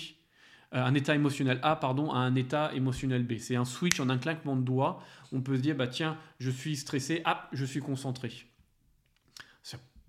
un 0.72 0.94
état 0.94 1.14
émotionnel 1.14 1.60
A, 1.62 1.76
pardon, 1.76 2.10
à 2.10 2.18
un 2.18 2.34
état 2.34 2.72
émotionnel 2.74 3.22
B. 3.22 3.34
C'est 3.38 3.54
un 3.54 3.64
switch 3.64 4.00
en 4.00 4.08
un 4.08 4.18
claquement 4.18 4.56
de 4.56 4.62
doigts. 4.62 5.00
On 5.30 5.40
peut 5.40 5.56
se 5.56 5.60
dire, 5.60 5.76
bah 5.76 5.86
tiens, 5.86 6.16
je 6.40 6.50
suis 6.50 6.76
stressé, 6.76 7.22
ah, 7.24 7.48
je 7.52 7.64
suis 7.64 7.80
concentré 7.80 8.32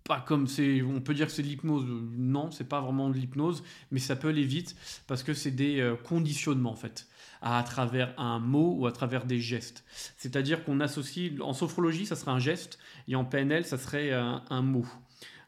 pas 0.06 0.22
comme 0.22 0.48
c'est, 0.48 0.84
on 0.84 1.02
peut 1.02 1.16
dire 1.16 1.26
que 1.26 1.32
c'est 1.32 1.42
de 1.42 1.48
l'hypnose. 1.48 1.84
Non, 2.16 2.52
c'est 2.52 2.70
pas 2.70 2.80
vraiment 2.80 3.10
de 3.10 3.16
l'hypnose, 3.16 3.64
mais 3.92 4.00
ça 4.00 4.16
peut 4.16 4.30
aller 4.30 4.44
vite 4.44 4.76
parce 5.08 5.24
que 5.24 5.34
c'est 5.34 5.52
des 5.52 5.82
euh, 5.82 5.96
conditionnements 5.96 6.72
en 6.72 6.76
fait, 6.76 7.08
à, 7.42 7.62
travers 7.64 8.14
un 8.20 8.40
mot 8.40 8.76
ou 8.78 8.86
à 8.86 8.92
travers 8.92 9.26
des 9.26 9.40
gestes. 9.40 9.84
C'est-à-dire 10.16 10.64
qu'on 10.64 10.80
associe, 10.80 11.34
en 11.42 11.54
sophrologie, 11.54 12.06
ça 12.06 12.16
serait 12.16 12.32
un 12.32 12.40
geste, 12.40 12.78
et 13.08 13.16
en 13.16 13.26
PNL, 13.26 13.66
ça 13.66 13.80
serait 13.80 14.14
un, 14.14 14.62
mot. 14.62 14.86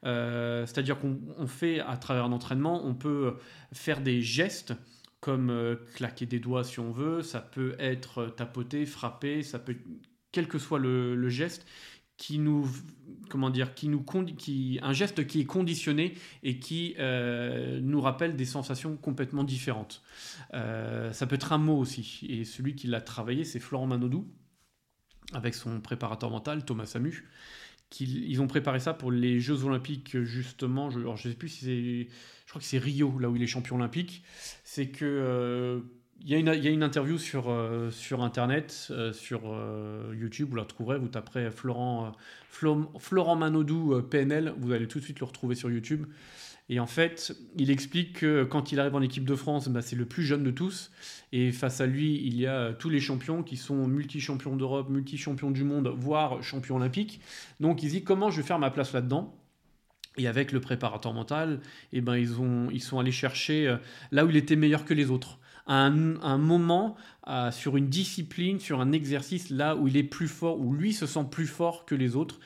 Euh, 0.04 0.66
c'est-à-dire 0.66 0.98
qu'on 1.00 1.48
fait 1.48 1.80
à 1.80 1.96
travers 1.98 2.26
un 2.26 2.32
entraînement, 2.32 2.84
on 2.84 2.96
peut 2.96 3.38
faire 3.74 4.02
des 4.02 4.22
gestes 4.22 4.74
comme 5.20 5.52
euh, 5.52 5.76
claquer 5.94 6.26
des 6.26 6.40
doigts 6.40 6.64
si 6.64 6.80
on 6.80 6.92
veut, 6.92 7.22
ça 7.22 7.42
peut 7.42 7.76
être 7.78 8.26
tapoter, 8.36 8.88
frapper, 8.88 9.44
ça 9.44 9.60
peut 9.60 9.76
quel 10.32 10.48
que 10.48 10.60
soit 10.60 10.78
le 10.78 11.30
geste, 11.30 11.66
qui 12.18 12.40
nous 12.40 12.68
comment 13.30 13.50
dire 13.50 13.74
qui 13.74 13.90
nous 13.90 14.04
qui 14.38 14.80
un 14.82 14.94
geste 14.94 15.28
qui 15.28 15.42
est 15.42 15.46
conditionné 15.46 16.16
et 16.44 16.60
qui 16.60 16.96
euh, 16.98 17.80
nous 17.82 18.02
rappelle 18.02 18.36
des 18.36 18.46
sensations 18.46 18.98
complètement 18.98 19.44
différentes. 19.44 20.02
Euh, 20.54 21.12
ça 21.14 21.28
peut 21.28 21.36
être 21.36 21.54
un 21.54 21.58
mot 21.58 21.78
aussi. 21.78 22.26
Et 22.30 22.44
celui 22.44 22.76
qui 22.76 22.88
l'a 22.88 23.02
travaillé 23.02 23.44
c'est 23.44 23.60
Florent 23.60 23.88
Manodou 23.88 24.28
avec 25.34 25.54
son 25.54 25.82
préparateur 25.82 26.32
mental 26.32 26.66
Thomas 26.66 26.86
Samu 26.86 27.28
ils 28.00 28.42
ont 28.42 28.48
préparé 28.48 28.80
ça 28.80 28.94
pour 28.94 29.12
les 29.12 29.40
Jeux 29.40 29.64
Olympiques 29.64 30.22
justement. 30.24 30.90
Je, 30.90 31.00
ne 31.00 31.16
sais 31.16 31.34
plus 31.34 31.50
si 31.50 31.66
c'est 31.66 32.08
je 32.46 32.50
crois 32.50 32.62
que 32.62 32.68
c'est 32.68 32.78
Rio 32.78 33.18
là 33.20 33.30
où 33.30 33.36
il 33.36 33.44
est 33.44 33.48
champion 33.48 33.78
olympique. 33.78 34.24
C'est 34.64 34.90
que 34.90 35.06
euh, 35.06 35.80
il 36.22 36.32
y, 36.32 36.36
a 36.68 36.72
une, 36.72 36.84
interview 36.84 37.18
sur, 37.18 37.50
euh, 37.50 37.92
sur 37.92 38.24
Internet, 38.24 38.88
euh, 38.90 39.14
sur 39.14 39.42
euh, 39.46 40.14
YouTube, 40.18 40.50
vous 40.50 40.56
la 40.56 40.66
trouverez, 40.66 40.98
vous 40.98 41.08
taperez 41.08 41.52
Florent, 41.52 42.12
Florent 42.50 43.36
Manodou 43.36 44.02
PNL, 44.02 44.54
vous 44.58 44.72
allez 44.72 44.88
tout 44.88 45.00
de 45.00 45.04
suite 45.04 45.20
le 45.20 45.26
retrouver 45.26 45.56
sur 45.56 45.70
YouTube. 45.70 46.06
Et 46.70 46.82
en 46.82 46.88
fait, 46.88 47.34
il 47.56 47.72
explique 47.72 48.20
que 48.20 48.44
quand 48.44 48.74
il 48.74 48.80
arrive 48.80 48.96
en 48.96 49.02
équipe 49.02 49.24
de 49.24 49.36
France, 49.36 49.70
bah, 49.70 49.82
c'est 49.82 49.96
le 49.96 50.06
plus 50.06 50.24
jeune 50.24 50.44
de 50.44 50.52
tous. 50.52 50.92
Et 51.32 51.54
face 51.54 51.80
à 51.80 51.86
lui, 51.86 52.22
il 52.26 52.36
y 52.38 52.46
a 52.46 52.74
tous 52.74 52.90
les 52.90 53.00
champions 53.00 53.42
qui 53.42 53.56
sont 53.56 53.88
multi-champions 53.88 54.58
d'Europe, 54.58 54.90
multi-champions 54.90 55.52
du 55.52 55.64
monde, 55.64 55.94
voire 55.96 56.44
champions 56.44 56.76
olympiques. 56.76 57.22
Donc 57.62 57.84
il 57.84 57.90
dit 57.90 58.04
comment 58.04 58.32
je 58.32 58.42
vais 58.42 58.48
faire 58.48 58.60
ma 58.60 58.72
place 58.72 58.92
là-dedans? 58.92 59.34
Et 60.18 60.28
avec 60.28 60.52
le 60.52 60.60
préparateur 60.60 61.14
mental, 61.14 61.62
eh 61.94 62.02
ben, 62.02 62.18
ils, 62.18 62.42
ont, 62.42 62.70
ils 62.72 62.82
sont 62.82 63.00
allés 63.00 63.12
chercher 63.12 63.78
là 64.12 64.26
où 64.26 64.30
il 64.30 64.36
était 64.36 64.56
meilleur 64.56 64.84
que 64.84 64.96
les 64.96 65.12
autres 65.12 65.40
un, 65.68 66.38
moment 66.38 66.96
euh, 67.28 67.52
sur 67.52 67.78
une 67.78 67.88
discipline, 67.88 68.60
sur 68.60 68.80
un 68.80 68.92
exercice 68.92 69.50
là 69.50 69.76
où 69.76 69.88
il 69.88 69.98
est 69.98 70.04
plus 70.04 70.28
fort, 70.28 70.60
où 70.60 70.74
lui 70.74 70.94
se 70.94 71.06
sent 71.06 71.26
plus 71.30 71.48
fort 71.48 71.86
que 71.86 71.96
les 71.96 72.16
autres. 72.16 72.40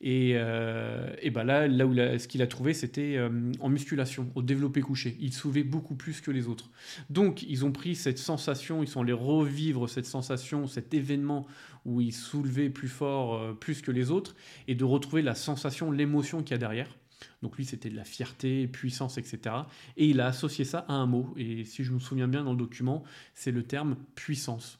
Et, 0.00 0.34
euh, 0.36 1.12
ben 1.32 1.42
là, 1.42 1.66
là 1.66 1.84
où 1.84 1.94
ce 1.94 2.28
qu'il 2.28 2.40
a 2.40 2.46
trouvé, 2.46 2.72
c'était 2.72 3.16
euh, 3.16 3.50
en 3.58 3.68
musculation, 3.68 4.30
au 4.36 4.42
développé 4.42 4.80
couché. 4.80 5.16
Il 5.20 5.32
soulevait 5.32 5.64
beaucoup 5.64 5.96
plus 5.96 6.20
que 6.20 6.30
les 6.30 6.46
autres. 6.46 6.70
Donc, 7.10 7.42
ils 7.42 7.64
ont 7.64 7.72
pris 7.72 7.96
cette 7.96 8.18
sensation, 8.18 8.84
ils 8.84 8.88
sont 8.88 9.02
allés 9.02 9.12
revivre 9.12 9.88
cette 9.88 10.06
sensation, 10.06 10.68
cet 10.68 10.94
événement 10.94 11.46
où 11.84 12.00
il 12.00 12.12
soulevait 12.12 12.70
plus 12.70 12.88
fort, 12.88 13.56
plus 13.58 13.82
que 13.82 13.90
les 13.90 14.10
autres, 14.12 14.36
et 14.68 14.76
de 14.76 14.84
retrouver 14.84 15.22
la 15.22 15.34
sensation, 15.34 15.90
l'émotion 15.90 16.42
qu'il 16.42 16.52
y 16.52 16.54
a 16.54 16.58
derrière. 16.58 16.94
Donc 17.42 17.56
lui, 17.56 17.64
c'était 17.64 17.90
de 17.90 17.96
la 17.96 18.04
fierté, 18.04 18.66
puissance, 18.66 19.18
etc. 19.18 19.54
Et 19.96 20.06
il 20.06 20.20
a 20.20 20.26
associé 20.26 20.64
ça 20.64 20.84
à 20.88 20.94
un 20.94 21.06
mot. 21.06 21.34
Et 21.36 21.64
si 21.64 21.84
je 21.84 21.92
me 21.92 21.98
souviens 21.98 22.28
bien 22.28 22.44
dans 22.44 22.52
le 22.52 22.58
document, 22.58 23.04
c'est 23.34 23.52
le 23.52 23.62
terme 23.62 23.96
puissance. 24.14 24.78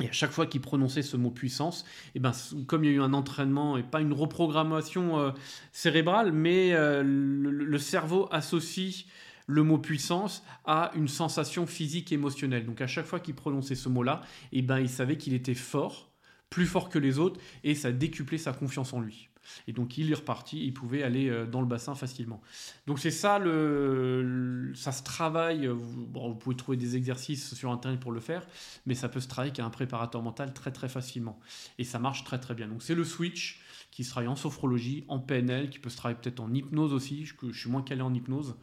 Et 0.00 0.08
à 0.08 0.12
chaque 0.12 0.32
fois 0.32 0.46
qu'il 0.46 0.60
prononçait 0.60 1.02
ce 1.02 1.16
mot 1.16 1.30
puissance, 1.30 1.84
et 2.08 2.10
eh 2.16 2.20
ben, 2.20 2.32
comme 2.66 2.82
il 2.82 2.90
y 2.90 2.92
a 2.92 2.96
eu 2.96 3.00
un 3.00 3.12
entraînement 3.12 3.76
et 3.76 3.84
pas 3.84 4.00
une 4.00 4.12
reprogrammation 4.12 5.20
euh, 5.20 5.30
cérébrale, 5.70 6.32
mais 6.32 6.72
euh, 6.72 7.02
le, 7.04 7.78
cerveau 7.78 8.28
associe 8.32 9.06
le 9.46 9.62
mot 9.62 9.78
puissance 9.78 10.42
à 10.64 10.90
une 10.96 11.06
sensation 11.06 11.64
physique 11.66 12.10
émotionnelle. 12.10 12.66
Donc 12.66 12.80
à 12.80 12.88
chaque 12.88 13.06
fois 13.06 13.20
qu'il 13.20 13.34
prononçait 13.34 13.76
ce 13.76 13.88
mot-là, 13.88 14.22
et 14.50 14.58
eh 14.58 14.62
ben, 14.62 14.80
il 14.80 14.88
savait 14.88 15.16
qu'il 15.16 15.32
était 15.32 15.54
fort, 15.54 16.10
plus 16.50 16.66
fort 16.66 16.88
que 16.88 16.98
les 16.98 17.20
autres, 17.20 17.40
et 17.62 17.76
ça 17.76 17.92
décuplait 17.92 18.38
sa 18.38 18.52
confiance 18.52 18.92
en 18.94 19.00
lui. 19.00 19.28
Et 19.68 19.72
donc 19.72 19.98
il 19.98 20.10
est 20.10 20.14
reparti, 20.14 20.64
il 20.64 20.72
pouvait 20.72 21.02
aller 21.02 21.28
euh, 21.28 21.46
dans 21.46 21.60
le 21.60 21.66
bassin 21.66 21.94
facilement. 21.94 22.40
Donc 22.86 22.98
c'est 22.98 23.10
ça, 23.10 23.38
le, 23.38 24.72
ça 24.74 24.92
se 24.92 25.02
travaille. 25.02 25.66
Vous, 25.66 26.34
pouvez 26.34 26.56
trouver 26.56 26.76
des 26.76 26.96
exercices 26.96 27.54
sur 27.54 27.70
Internet 27.70 28.00
pour 28.00 28.12
le 28.12 28.20
faire, 28.20 28.46
mais 28.86 28.94
ça 28.94 29.08
peut 29.08 29.20
se 29.20 29.28
travailler 29.28 29.52
avec 29.52 29.60
un 29.60 29.70
préparateur 29.70 30.22
mental 30.22 30.52
très 30.52 30.72
très 30.72 30.88
facilement. 30.88 31.38
Et 31.78 31.84
ça 31.84 31.98
marche 31.98 32.24
très 32.24 32.38
très 32.38 32.54
bien. 32.54 32.68
Donc 32.68 32.82
c'est 32.82 32.94
le 32.94 33.04
switch 33.04 33.60
qui 33.90 34.04
se 34.04 34.10
travaille 34.10 34.28
en 34.28 34.36
sophrologie, 34.36 35.04
en 35.08 35.20
PNL, 35.20 35.70
qui 35.70 35.78
peut 35.78 35.90
se 35.90 35.96
travailler 35.96 36.18
peut-être 36.20 36.40
en 36.40 36.52
hypnose 36.52 36.92
aussi. 36.92 37.26
Je, 37.26 37.34
je 37.50 37.58
suis 37.58 37.70
moins 37.70 37.82
calé 37.82 38.02
en 38.02 38.12
hypnose. 38.12 38.56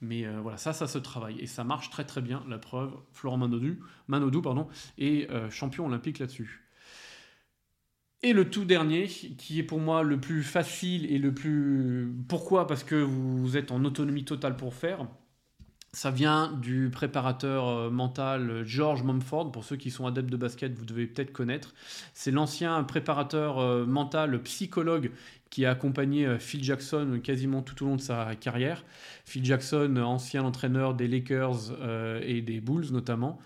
Mais 0.00 0.26
euh, 0.26 0.40
voilà, 0.40 0.58
ça, 0.58 0.72
ça 0.72 0.86
se 0.86 0.98
travaille. 0.98 1.38
Et 1.40 1.46
ça 1.46 1.64
marche 1.64 1.90
très 1.90 2.04
très 2.04 2.20
bien. 2.20 2.44
La 2.48 2.58
preuve, 2.58 2.92
Florent 3.12 3.38
Manodou, 3.38 3.76
Manodou 4.08 4.42
pardon, 4.42 4.68
est 4.98 5.30
euh, 5.30 5.50
champion 5.50 5.86
olympique 5.86 6.18
là-dessus. 6.18 6.65
Et 8.22 8.32
le 8.32 8.48
tout 8.48 8.64
dernier, 8.64 9.06
qui 9.06 9.58
est 9.58 9.62
pour 9.62 9.78
moi 9.78 10.02
le 10.02 10.18
plus 10.20 10.42
facile 10.42 11.10
et 11.12 11.18
le 11.18 11.32
plus... 11.32 12.12
Pourquoi? 12.28 12.66
Parce 12.66 12.82
que 12.82 12.96
vous 12.96 13.56
êtes 13.56 13.70
en 13.70 13.84
autonomie 13.84 14.24
totale 14.24 14.56
pour 14.56 14.74
faire. 14.74 15.06
Ça 15.96 16.10
vient 16.10 16.52
du 16.52 16.90
préparateur 16.90 17.68
euh, 17.68 17.88
mental 17.88 18.64
George 18.66 19.02
Mumford. 19.02 19.50
Pour 19.50 19.64
ceux 19.64 19.76
qui 19.76 19.90
sont 19.90 20.06
adeptes 20.06 20.28
de 20.28 20.36
basket, 20.36 20.74
vous 20.74 20.84
devez 20.84 21.06
peut-être 21.06 21.32
connaître. 21.32 21.72
C'est 22.12 22.30
l'ancien 22.30 22.84
préparateur 22.84 23.58
euh, 23.60 23.86
mental 23.86 24.42
psychologue 24.42 25.10
qui 25.48 25.64
a 25.64 25.70
accompagné 25.70 26.26
euh, 26.26 26.38
Phil 26.38 26.62
Jackson 26.62 27.18
quasiment 27.24 27.62
tout 27.62 27.82
au 27.82 27.86
long 27.86 27.96
de 27.96 28.02
sa 28.02 28.34
carrière. 28.34 28.84
Phil 29.24 29.42
Jackson, 29.42 29.96
ancien 29.96 30.44
entraîneur 30.44 30.92
des 30.92 31.08
Lakers 31.08 31.72
et 32.22 32.42
des 32.42 32.60
Bulls 32.60 32.92
notamment. 32.92 33.40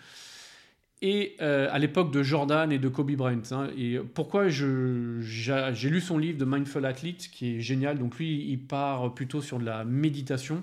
Et 1.02 1.37
euh, 1.40 1.69
à 1.71 1.78
l'époque 1.78 2.12
de 2.12 2.23
Jordan 2.23 2.71
et 2.71 2.78
de 2.78 2.88
Kobe 2.88 3.12
Bryant. 3.12 3.40
Hein. 3.52 3.69
et 3.76 3.99
pourquoi 4.14 4.49
j'ai 4.49 5.90
lu 5.90 6.00
son 6.00 6.19
livre 6.19 6.38
de 6.38 6.45
Mindful 6.45 6.85
Athlete, 6.85 7.30
qui 7.33 7.57
est 7.57 7.61
génial. 7.61 7.99
Donc 7.99 8.19
lui, 8.19 8.47
il 8.49 8.59
part 8.59 9.14
plutôt 9.14 9.40
sur 9.40 9.59
de 9.59 9.64
la 9.64 9.85
méditation. 9.85 10.62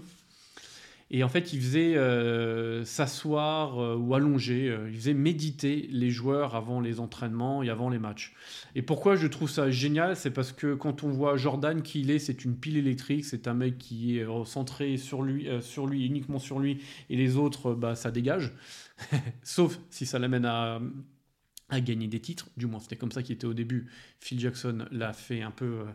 Et 1.10 1.24
en 1.24 1.30
fait, 1.30 1.54
il 1.54 1.62
faisait 1.62 1.96
euh, 1.96 2.84
s'asseoir 2.84 3.80
euh, 3.80 3.96
ou 3.96 4.14
allonger, 4.14 4.78
il 4.90 4.96
faisait 4.96 5.14
méditer 5.14 5.88
les 5.92 6.10
joueurs 6.10 6.56
avant 6.56 6.82
les 6.82 7.00
entraînements 7.00 7.64
et 7.64 7.70
avant 7.70 7.90
les 7.90 8.00
matchs. 8.00 8.34
Et 8.76 8.82
pourquoi 8.82 9.16
je 9.16 9.28
trouve 9.28 9.50
ça 9.50 9.72
génial 9.72 10.18
C'est 10.18 10.32
parce 10.32 10.52
que 10.52 10.74
quand 10.74 11.04
on 11.04 11.10
voit 11.10 11.38
Jordan 11.38 11.82
qui 11.82 12.02
il 12.02 12.12
est, 12.12 12.20
c'est 12.20 12.44
une 12.44 12.58
pile 12.58 12.78
électrique, 12.78 13.24
c'est 13.24 13.48
un 13.48 13.54
mec 13.54 13.78
qui 13.78 14.18
est 14.18 14.26
centré 14.46 14.98
sur 14.98 15.22
lui, 15.22 15.48
sur 15.62 15.88
lui, 15.88 16.06
uniquement 16.06 16.40
sur 16.40 16.60
lui, 16.60 16.80
et 17.10 17.16
les 17.16 17.38
autres, 17.38 17.74
bah, 17.74 17.96
ça 17.96 18.12
dégage. 18.12 18.54
Sauf 19.44 19.80
si 19.90 20.06
ça 20.06 20.20
l'amène 20.20 20.46
à, 20.46 20.80
gagner 21.82 22.08
des 22.08 22.20
titres. 22.20 22.50
Du 22.58 22.66
moins, 22.66 22.80
c'était 22.80 22.96
comme 22.96 23.12
ça 23.12 23.24
qu'il 23.24 23.36
était 23.36 23.48
au 23.48 23.54
début. 23.54 23.88
Phil 24.20 24.40
Jackson 24.40 24.86
l'a 24.92 25.14
fait 25.14 25.42
un 25.42 25.52
peu 25.52 25.66
euh, 25.66 25.86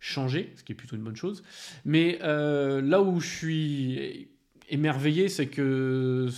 changer, 0.00 0.52
ce 0.56 0.62
qui 0.62 0.72
est 0.72 0.74
plutôt 0.74 0.96
une 0.96 1.02
bonne 1.02 1.16
chose. 1.16 1.42
Mais 1.84 2.18
euh, 2.22 2.80
là 2.80 3.02
où 3.02 3.20
je 3.20 3.28
suis 3.28 4.28
émerveillé, 4.68 5.28
c'est 5.28 5.46
que 5.46 6.28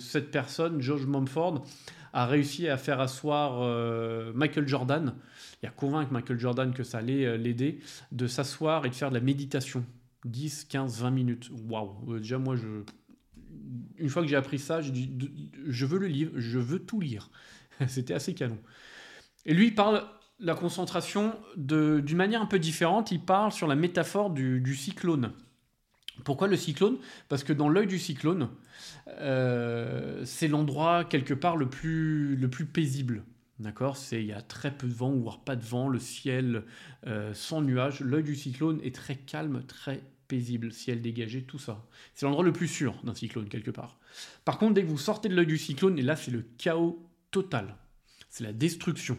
cette 0.00 0.30
personne, 0.30 0.80
George 0.80 1.06
Mumford, 1.06 1.64
a 2.12 2.26
réussi 2.26 2.68
à 2.68 2.76
faire 2.76 3.00
asseoir 3.00 3.60
euh, 3.62 4.32
Michael 4.34 4.66
Jordan 4.66 5.14
et 5.62 5.66
à 5.66 5.70
convaincre 5.70 6.12
Michael 6.12 6.38
Jordan 6.38 6.72
que 6.72 6.82
ça 6.82 6.98
allait 6.98 7.36
l'aider 7.36 7.80
de 8.12 8.26
s'asseoir 8.26 8.86
et 8.86 8.90
de 8.90 8.94
faire 8.94 9.10
de 9.10 9.14
la 9.14 9.20
méditation. 9.20 9.84
10, 10.24 10.64
15, 10.64 11.02
20 11.02 11.10
minutes. 11.10 11.50
Waouh, 11.68 12.18
déjà 12.18 12.38
moi 12.38 12.56
une 13.98 14.08
fois 14.08 14.22
que 14.22 14.28
j'ai 14.28 14.36
appris 14.36 14.58
ça, 14.58 14.80
je 14.80 15.86
veux 15.86 15.98
le 15.98 16.06
livre, 16.06 16.32
je 16.36 16.58
veux 16.58 16.78
tout 16.78 17.00
lire. 17.00 17.30
C'était 17.88 18.14
assez 18.14 18.34
canon. 18.34 18.58
Et 19.46 19.54
lui, 19.54 19.68
il 19.68 19.74
parle 19.74 20.04
la 20.40 20.54
concentration 20.54 21.34
d'une 21.56 22.16
manière 22.16 22.42
un 22.42 22.46
peu 22.46 22.58
différente. 22.58 23.10
Il 23.10 23.20
parle 23.20 23.52
sur 23.52 23.66
la 23.66 23.74
métaphore 23.74 24.30
du, 24.30 24.74
cyclone. 24.76 25.32
Pourquoi 26.24 26.48
le 26.48 26.56
cyclone? 26.56 26.96
Parce 27.28 27.44
que 27.44 27.52
dans 27.52 27.68
l'œil 27.68 27.86
du 27.86 27.98
cyclone, 27.98 28.48
euh, 29.08 30.24
c'est 30.24 30.48
l'endroit 30.48 31.04
quelque 31.04 31.34
part 31.34 31.56
le 31.56 31.68
plus, 31.68 32.36
le 32.36 32.48
plus 32.48 32.66
paisible. 32.66 33.22
D'accord? 33.58 33.96
Il 34.12 34.24
y 34.24 34.32
a 34.32 34.40
très 34.40 34.70
peu 34.70 34.86
de 34.86 34.94
vent, 34.94 35.10
voire 35.12 35.40
pas 35.40 35.56
de 35.56 35.64
vent, 35.64 35.88
le 35.88 35.98
ciel 35.98 36.64
euh, 37.06 37.34
sans 37.34 37.60
nuages. 37.60 38.00
L'œil 38.00 38.22
du 38.22 38.36
cyclone 38.36 38.80
est 38.84 38.94
très 38.94 39.16
calme, 39.16 39.64
très 39.66 40.02
paisible, 40.28 40.72
ciel 40.72 41.02
dégagé, 41.02 41.42
tout 41.42 41.58
ça. 41.58 41.84
C'est 42.14 42.26
l'endroit 42.26 42.44
le 42.44 42.52
plus 42.52 42.68
sûr 42.68 42.94
d'un 43.02 43.14
cyclone, 43.14 43.48
quelque 43.48 43.70
part. 43.70 43.98
Par 44.44 44.58
contre, 44.58 44.74
dès 44.74 44.82
que 44.82 44.88
vous 44.88 44.98
sortez 44.98 45.28
de 45.28 45.34
l'œil 45.34 45.46
du 45.46 45.58
cyclone, 45.58 45.98
et 45.98 46.02
là, 46.02 46.14
c'est 46.14 46.30
le 46.30 46.44
chaos 46.58 47.04
total. 47.30 47.74
C'est 48.30 48.44
la 48.44 48.52
destruction. 48.52 49.18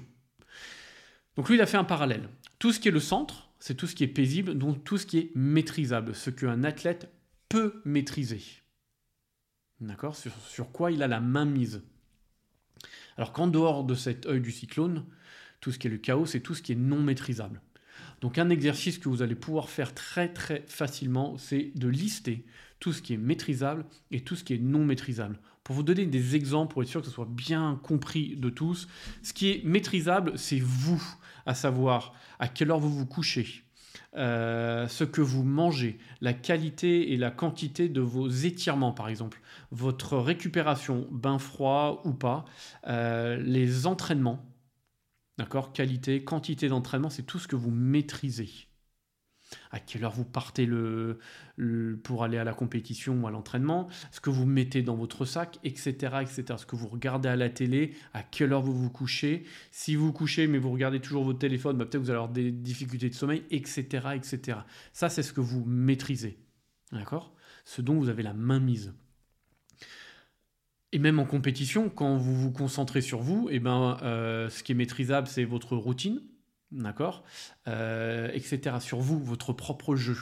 Donc 1.35 1.49
lui, 1.49 1.55
il 1.55 1.61
a 1.61 1.65
fait 1.65 1.77
un 1.77 1.83
parallèle. 1.83 2.29
Tout 2.59 2.71
ce 2.71 2.79
qui 2.79 2.87
est 2.87 2.91
le 2.91 2.99
centre, 2.99 3.48
c'est 3.59 3.75
tout 3.75 3.87
ce 3.87 3.95
qui 3.95 4.03
est 4.03 4.07
paisible, 4.07 4.57
donc 4.57 4.83
tout 4.83 4.97
ce 4.97 5.05
qui 5.05 5.17
est 5.19 5.31
maîtrisable, 5.35 6.15
ce 6.15 6.29
qu'un 6.29 6.63
athlète 6.63 7.11
peut 7.49 7.81
maîtriser. 7.85 8.41
D'accord? 9.81 10.15
Sur, 10.15 10.71
quoi 10.71 10.91
il 10.91 11.03
a 11.03 11.07
la 11.07 11.19
main 11.19 11.45
mise. 11.45 11.83
Alors 13.17 13.33
qu'en 13.33 13.47
dehors 13.47 13.83
de 13.83 13.95
cet 13.95 14.25
œil 14.25 14.41
du 14.41 14.51
cyclone, 14.51 15.05
tout 15.59 15.71
ce 15.71 15.79
qui 15.79 15.87
est 15.87 15.91
le 15.91 15.97
chaos, 15.97 16.25
c'est 16.25 16.39
tout 16.39 16.55
ce 16.55 16.61
qui 16.61 16.71
est 16.71 16.75
non 16.75 17.01
maîtrisable. 17.01 17.61
Donc 18.21 18.37
un 18.37 18.49
exercice 18.49 18.97
que 18.97 19.09
vous 19.09 19.21
allez 19.21 19.35
pouvoir 19.35 19.69
faire 19.69 19.93
très 19.93 20.29
très 20.29 20.63
facilement, 20.67 21.37
c'est 21.37 21.71
de 21.75 21.87
lister 21.87 22.45
tout 22.79 22.93
ce 22.93 23.01
qui 23.01 23.13
est 23.13 23.17
maîtrisable 23.17 23.85
et 24.11 24.21
tout 24.21 24.35
ce 24.35 24.43
qui 24.43 24.53
est 24.53 24.59
non 24.59 24.85
maîtrisable. 24.85 25.39
Pour 25.63 25.75
vous 25.75 25.83
donner 25.83 26.05
des 26.05 26.35
exemples, 26.35 26.73
pour 26.73 26.81
être 26.81 26.89
sûr 26.89 27.01
que 27.01 27.07
ce 27.07 27.13
soit 27.13 27.27
bien 27.29 27.79
compris 27.83 28.35
de 28.35 28.49
tous, 28.49 28.87
ce 29.21 29.33
qui 29.33 29.49
est 29.49 29.63
maîtrisable, 29.63 30.33
c'est 30.37 30.59
vous, 30.59 31.01
à 31.45 31.53
savoir 31.53 32.13
à 32.39 32.47
quelle 32.47 32.71
heure 32.71 32.79
vous 32.79 32.89
vous 32.89 33.05
couchez, 33.05 33.63
euh, 34.17 34.87
ce 34.87 35.03
que 35.03 35.21
vous 35.21 35.43
mangez, 35.43 35.99
la 36.21 36.33
qualité 36.33 37.13
et 37.13 37.17
la 37.17 37.29
quantité 37.29 37.89
de 37.89 38.01
vos 38.01 38.27
étirements 38.27 38.91
par 38.91 39.09
exemple, 39.09 39.39
votre 39.71 40.17
récupération, 40.17 41.07
bain 41.11 41.37
froid 41.37 42.01
ou 42.05 42.13
pas, 42.13 42.45
euh, 42.87 43.37
les 43.37 43.85
entraînements, 43.85 44.43
D'accord? 45.39 45.71
Qualité, 45.71 46.21
quantité 46.25 46.67
d'entraînement, 46.67 47.09
c'est 47.09 47.23
tout 47.23 47.39
ce 47.39 47.47
que 47.47 47.55
vous 47.55 47.71
maîtrisez. 47.71 48.49
À 49.71 49.79
quelle 49.79 50.03
heure 50.03 50.11
vous 50.11 50.25
partez 50.25 50.65
le, 50.65 51.17
pour 52.03 52.25
aller 52.25 52.37
à 52.37 52.43
la 52.43 52.53
compétition 52.53 53.21
ou 53.21 53.25
à 53.25 53.31
l'entraînement, 53.31 53.87
ce 54.11 54.19
que 54.19 54.29
vous 54.29 54.45
mettez 54.45 54.83
dans 54.83 54.97
votre 54.97 55.23
sac, 55.23 55.57
etc., 55.63 55.93
etc. 56.21 56.43
Ce 56.57 56.65
que 56.65 56.75
vous 56.75 56.89
regardez 56.89 57.29
à 57.29 57.37
la 57.37 57.49
télé, 57.49 57.95
à 58.13 58.21
quelle 58.21 58.51
heure 58.51 58.61
vous 58.61 58.75
vous 58.75 58.89
couchez? 58.89 59.45
Si 59.71 59.95
vous 59.95 60.07
vous 60.07 60.13
couchez 60.13 60.45
mais 60.45 60.57
vous 60.57 60.71
regardez 60.71 60.99
toujours 60.99 61.23
votre 61.23 61.39
téléphone, 61.39 61.77
bah, 61.77 61.85
peut-être 61.85 62.03
vous 62.03 62.09
allez 62.09 62.17
avoir 62.17 62.31
des 62.33 62.51
difficultés 62.51 63.09
de 63.09 63.15
sommeil, 63.15 63.43
etc., 63.49 64.09
etc. 64.15 64.59
Ça, 64.91 65.07
c'est 65.07 65.23
ce 65.23 65.31
que 65.31 65.41
vous 65.41 65.63
maîtrisez. 65.63 66.37
D'accord? 66.91 67.33
Ce 67.63 67.81
dont 67.81 67.95
vous 67.95 68.09
avez 68.09 68.23
la 68.23 68.33
main 68.33 68.59
mise. 68.59 68.93
Et 70.91 70.99
même 70.99 71.19
en 71.19 71.25
compétition, 71.25 71.89
quand 71.89 72.17
vous 72.17 72.35
vous 72.35 72.51
concentrez 72.51 73.01
sur 73.01 73.19
vous, 73.19 73.47
et 73.49 73.55
eh 73.55 73.59
ben, 73.59 73.97
euh, 74.01 74.49
ce 74.49 74.63
qui 74.63 74.71
est 74.71 74.75
maîtrisable, 74.75 75.27
c'est 75.27 75.43
votre 75.43 75.75
routine, 75.75 76.21
d'accord 76.71 77.23
euh, 77.67 78.29
Etc. 78.33 78.75
Sur 78.79 78.99
vous, 78.99 79.19
votre 79.19 79.53
propre 79.53 79.95
jeu. 79.95 80.17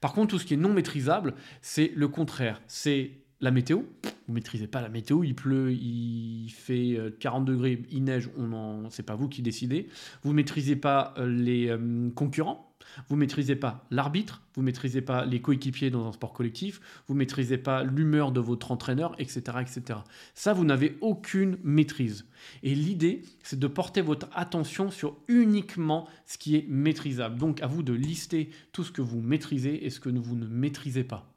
Par 0.00 0.12
contre, 0.12 0.30
tout 0.30 0.38
ce 0.38 0.46
qui 0.46 0.54
est 0.54 0.58
non 0.58 0.72
maîtrisable, 0.72 1.34
c'est 1.60 1.90
le 1.94 2.06
contraire. 2.06 2.62
C'est 2.68 3.12
la 3.40 3.50
météo. 3.50 3.78
Vous 4.02 4.32
ne 4.32 4.34
maîtrisez 4.34 4.68
pas 4.68 4.80
la 4.80 4.88
météo, 4.88 5.24
il 5.24 5.34
pleut, 5.34 5.72
il 5.72 6.50
fait 6.50 6.96
40 7.18 7.42
euh, 7.48 7.52
degrés, 7.52 7.82
il 7.90 8.04
neige, 8.04 8.30
on 8.38 8.52
en, 8.52 8.90
c'est 8.90 9.02
pas 9.02 9.16
vous 9.16 9.28
qui 9.28 9.42
décidez. 9.42 9.88
Vous 10.22 10.30
ne 10.30 10.36
maîtrisez 10.36 10.76
pas 10.76 11.14
les 11.18 11.76
concurrents 12.14 12.73
vous 13.08 13.16
maîtrisez 13.16 13.56
pas 13.56 13.86
l'arbitre, 13.90 14.42
vous 14.54 14.62
maîtrisez 14.62 15.00
pas 15.00 15.24
les 15.24 15.40
coéquipiers 15.40 15.90
dans 15.90 16.06
un 16.06 16.12
sport 16.12 16.32
collectif, 16.32 16.80
vous 17.06 17.14
maîtrisez 17.14 17.58
pas 17.58 17.82
l'humeur 17.82 18.32
de 18.32 18.40
votre 18.40 18.70
entraîneur, 18.70 19.14
etc., 19.18 19.58
etc. 19.60 20.00
Ça, 20.34 20.52
vous 20.52 20.64
n'avez 20.64 20.96
aucune 21.00 21.58
maîtrise. 21.62 22.26
Et 22.62 22.74
l'idée, 22.74 23.22
c'est 23.42 23.58
de 23.58 23.66
porter 23.66 24.00
votre 24.00 24.28
attention 24.34 24.90
sur 24.90 25.16
uniquement 25.28 26.08
ce 26.26 26.38
qui 26.38 26.56
est 26.56 26.66
maîtrisable. 26.68 27.38
Donc, 27.38 27.62
à 27.62 27.66
vous 27.66 27.82
de 27.82 27.92
lister 27.92 28.50
tout 28.72 28.84
ce 28.84 28.92
que 28.92 29.02
vous 29.02 29.20
maîtrisez 29.20 29.84
et 29.84 29.90
ce 29.90 30.00
que 30.00 30.08
vous 30.08 30.36
ne 30.36 30.46
maîtrisez 30.46 31.04
pas. 31.04 31.30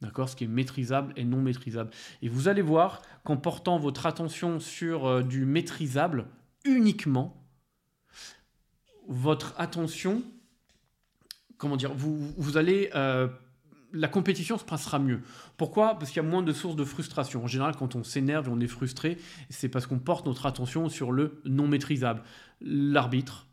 D'accord? 0.00 0.28
Ce 0.28 0.36
qui 0.36 0.44
est 0.44 0.48
maîtrisable 0.48 1.12
et 1.16 1.24
non 1.24 1.42
maîtrisable. 1.42 1.90
Et 2.22 2.28
vous 2.28 2.48
allez 2.48 2.62
voir 2.62 3.02
qu'en 3.24 3.36
portant 3.36 3.78
votre 3.78 4.06
attention 4.06 4.60
sur 4.60 5.06
euh, 5.06 5.22
du 5.22 5.44
maîtrisable 5.44 6.26
uniquement, 6.64 7.36
votre 9.08 9.54
attention 9.58 10.22
comment 11.60 11.76
dire, 11.76 11.92
vous, 11.94 12.32
vous 12.38 12.56
allez 12.56 12.90
euh, 12.94 13.28
la 13.92 14.08
compétition 14.08 14.56
se 14.56 14.64
passera 14.64 14.98
mieux. 14.98 15.20
Pourquoi? 15.56 15.98
Parce 15.98 16.10
qu'il 16.10 16.22
y 16.22 16.26
a 16.26 16.28
moins 16.28 16.42
de 16.42 16.52
sources 16.52 16.74
de 16.74 16.84
frustration. 16.84 17.44
En 17.44 17.46
général, 17.46 17.76
quand 17.76 17.94
on 17.94 18.02
s'énerve 18.02 18.48
et 18.48 18.50
on 18.50 18.60
est 18.60 18.66
frustré, 18.66 19.18
c'est 19.50 19.68
parce 19.68 19.86
qu'on 19.86 19.98
porte 19.98 20.26
notre 20.26 20.46
attention 20.46 20.88
sur 20.88 21.12
le 21.12 21.42
non 21.44 21.68
maîtrisable. 21.68 22.22
L'arbitre, 22.62 23.46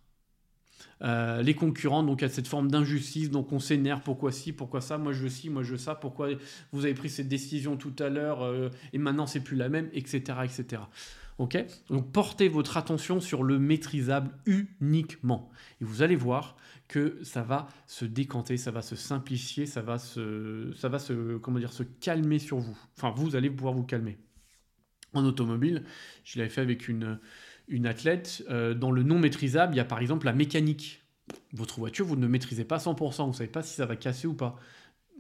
euh, 1.02 1.42
les 1.42 1.54
concurrents, 1.54 2.04
donc 2.04 2.24
a 2.24 2.30
cette 2.30 2.48
forme 2.48 2.72
d'injustice, 2.72 3.30
donc 3.30 3.52
on 3.52 3.60
s'énerve, 3.60 4.02
pourquoi 4.04 4.32
ci, 4.32 4.54
pourquoi 4.54 4.80
ça, 4.80 4.98
moi 4.98 5.12
je 5.12 5.24
veux 5.24 5.30
ci, 5.30 5.50
moi 5.50 5.64
je 5.64 5.72
veux 5.72 5.78
ça, 5.78 5.94
pourquoi 5.94 6.30
vous 6.72 6.86
avez 6.86 6.94
pris 6.94 7.10
cette 7.10 7.28
décision 7.28 7.76
tout 7.76 7.94
à 8.00 8.10
l'heure 8.10 8.42
euh, 8.42 8.70
et 8.94 8.98
maintenant 8.98 9.28
c'est 9.28 9.42
plus 9.42 9.58
la 9.58 9.70
même, 9.70 9.90
etc. 9.94 10.40
etc. 10.44 10.82
Ok 11.38 11.64
Donc 11.90 12.12
portez 12.12 12.50
votre 12.50 12.78
attention 12.78 13.20
sur 13.20 13.44
le 13.44 13.60
maîtrisable 13.60 14.32
uniquement. 14.46 15.50
Et 15.82 15.86
vous 15.86 16.02
allez 16.02 16.16
voir 16.16 16.58
que 16.88 17.20
ça 17.24 17.44
va 17.44 17.68
se 17.86 18.06
décanter, 18.06 18.58
ça 18.58 18.72
va 18.72 18.82
se 18.82 18.96
simplifier, 18.96 19.66
ça 19.66 19.82
va 19.82 20.00
se, 20.00 20.72
ça 20.76 20.90
va 20.90 21.00
se, 21.00 21.38
comment 21.38 21.60
dire, 21.60 21.74
se 21.74 21.84
calmer 21.84 22.40
sur 22.40 22.58
vous. 22.58 22.78
Enfin, 22.96 23.14
vous 23.16 23.36
allez 23.36 23.52
pouvoir 23.52 23.74
vous 23.74 23.84
calmer. 23.84 24.18
En 25.14 25.26
automobile, 25.26 25.84
je 26.24 26.40
l'avais 26.40 26.50
fait 26.50 26.62
avec 26.62 26.88
une, 26.88 27.20
une 27.68 27.86
athlète. 27.86 28.44
Euh, 28.50 28.74
dans 28.74 28.92
le 28.92 29.04
non 29.04 29.20
maîtrisable, 29.20 29.76
il 29.76 29.78
y 29.78 29.82
a 29.82 29.86
par 29.86 30.00
exemple 30.00 30.26
la 30.26 30.34
mécanique. 30.34 31.04
Votre 31.54 31.80
voiture, 31.80 32.06
vous 32.06 32.16
ne 32.16 32.28
maîtrisez 32.28 32.64
pas 32.64 32.78
100%, 32.78 33.24
vous 33.24 33.28
ne 33.28 33.34
savez 33.34 33.50
pas 33.50 33.62
si 33.62 33.76
ça 33.76 33.86
va 33.86 33.96
casser 33.96 34.28
ou 34.28 34.34
pas. 34.34 34.58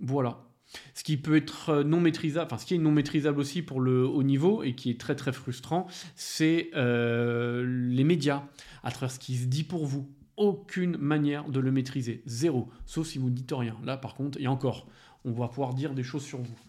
Voilà. 0.02 0.47
Ce 0.94 1.04
qui 1.04 1.18
peut 1.18 1.36
être 1.36 1.70
euh, 1.70 1.84
non 1.84 2.00
maîtrisable, 2.00 2.46
enfin 2.46 2.58
ce 2.58 2.66
qui 2.66 2.76
est 2.76 2.80
non 2.80 2.92
maîtrisable 2.92 3.40
aussi 3.40 3.62
pour 3.62 3.80
le 3.80 4.06
haut 4.06 4.24
niveau 4.24 4.64
et 4.64 4.76
qui 4.76 4.90
est 4.90 5.00
très 5.00 5.16
très 5.16 5.32
frustrant, 5.32 5.88
c'est 6.16 6.70
euh, 6.76 7.66
les 7.66 8.04
médias, 8.04 8.44
à 8.84 8.92
travers 8.92 9.12
ce 9.12 9.20
qui 9.20 9.36
se 9.38 9.46
dit 9.46 9.64
pour 9.64 9.86
vous 9.86 10.10
aucune 10.38 10.98
manière 10.98 11.50
de 11.50 11.60
le 11.60 11.72
maîtriser. 11.72 12.22
Zéro. 12.26 12.70
Sauf 12.86 13.08
si 13.08 13.18
vous 13.18 13.30
ne 13.30 13.36
dites 13.36 13.52
rien. 13.52 13.76
Là, 13.84 13.98
par 13.98 14.14
contre, 14.14 14.40
et 14.40 14.48
encore, 14.48 14.88
on 15.26 15.32
va 15.32 15.48
pouvoir 15.48 15.74
dire 15.74 15.94
des 15.94 16.04
choses 16.04 16.24
sur 16.24 16.40
vous. 16.40 16.60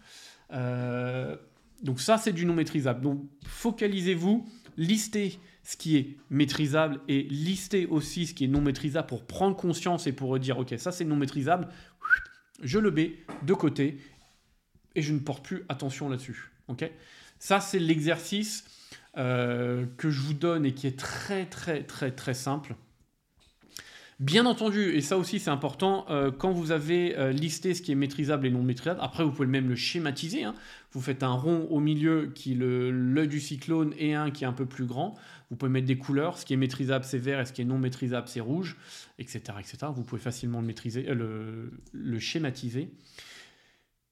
Euh, 0.53 1.37
donc 1.83 2.01
ça, 2.01 2.17
c'est 2.17 2.33
du 2.33 2.47
non 2.47 2.55
maîtrisable. 2.55 3.03
Donc 3.03 3.23
focalisez-vous, 3.45 4.47
listez 4.77 5.39
ce 5.63 5.77
qui 5.77 5.99
est 5.99 6.17
maîtrisable 6.31 7.01
et 7.09 7.25
listez 7.25 7.87
aussi 7.87 8.27
ce 8.27 8.33
qui 8.33 8.45
est 8.45 8.49
non 8.49 8.63
maîtrisable 8.63 9.07
pour 9.07 9.27
prendre 9.27 9.55
conscience 9.55 10.07
et 10.07 10.13
pour 10.13 10.39
dire, 10.39 10.59
ok, 10.59 10.75
ça 10.79 10.93
c'est 10.93 11.05
non 11.05 11.17
maîtrisable, 11.17 11.69
je 12.61 12.79
le 12.79 12.91
mets 12.91 13.15
de 13.43 13.55
côté 13.55 13.99
et 14.95 15.03
je 15.03 15.13
ne 15.13 15.19
porte 15.19 15.45
plus 15.45 15.65
attention 15.69 16.09
là-dessus. 16.09 16.51
Ça, 17.39 17.61
c'est 17.61 17.79
l'exercice 17.79 18.65
euh, 19.17 19.87
que 19.97 20.11
je 20.11 20.21
vous 20.21 20.35
donne 20.35 20.67
et 20.67 20.75
qui 20.75 20.87
est 20.87 20.99
très 20.99 21.47
très 21.47 21.83
très 21.83 22.11
très 22.11 22.35
simple. 22.35 22.75
Bien 24.19 24.47
entendu, 24.47 24.97
et 24.97 25.01
ça 25.01 25.17
aussi 25.17 25.39
c'est 25.39 25.51
important, 25.51 26.05
euh, 26.11 26.33
quand 26.33 26.51
vous 26.51 26.73
avez 26.73 27.17
euh, 27.17 27.31
listé 27.31 27.73
ce 27.73 27.83
qui 27.83 27.93
est 27.93 27.95
maîtrisable 27.95 28.49
et 28.49 28.51
non 28.51 28.65
maîtrisable, 28.65 28.99
après 29.01 29.23
vous 29.23 29.31
pouvez 29.31 29.47
même 29.47 29.69
le 29.69 29.77
schématiser. 29.77 30.43
Hein. 30.43 30.57
Vous 30.91 31.01
faites 31.01 31.23
un 31.23 31.35
rond 31.35 31.69
au 31.71 31.79
milieu 31.79 32.33
qui 32.35 32.55
est 32.55 32.57
l'œil 32.57 33.29
du 33.29 33.39
cyclone 33.39 33.95
et 33.97 34.15
un 34.15 34.33
qui 34.33 34.43
est 34.43 34.47
un 34.49 34.53
peu 34.53 34.67
plus 34.67 34.87
grand. 34.87 35.15
Vous 35.51 35.57
pouvez 35.57 35.71
mettre 35.71 35.87
des 35.87 35.99
couleurs, 35.99 36.37
ce 36.37 36.45
qui 36.45 36.53
est 36.53 36.57
maîtrisable 36.57 37.05
c'est 37.05 37.19
vert 37.19 37.39
et 37.39 37.47
ce 37.47 37.53
qui 37.53 37.63
est 37.63 37.65
non 37.65 37.79
maîtrisable 37.79 38.27
c'est 38.27 38.41
rouge, 38.41 38.77
etc., 39.21 39.41
etc. 39.61 39.87
Vous 39.95 40.03
pouvez 40.03 40.21
facilement 40.21 40.61
le, 40.61 40.67
maîtriser, 40.67 41.03
le, 41.03 41.71
le 41.93 42.19
schématiser. 42.19 42.91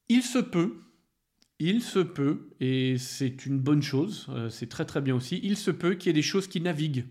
Il 0.07 0.23
se 0.23 0.39
peut, 0.39 0.77
il 1.59 1.81
se 1.81 1.99
peut, 1.99 2.47
et 2.61 2.97
c'est 2.97 3.45
une 3.45 3.59
bonne 3.59 3.81
chose, 3.81 4.29
c'est 4.51 4.69
très 4.69 4.85
très 4.85 5.01
bien 5.01 5.15
aussi, 5.15 5.41
il 5.43 5.57
se 5.57 5.69
peut 5.69 5.95
qu'il 5.95 6.07
y 6.07 6.11
ait 6.11 6.13
des 6.13 6.21
choses 6.21 6.47
qui 6.47 6.61
naviguent 6.61 7.03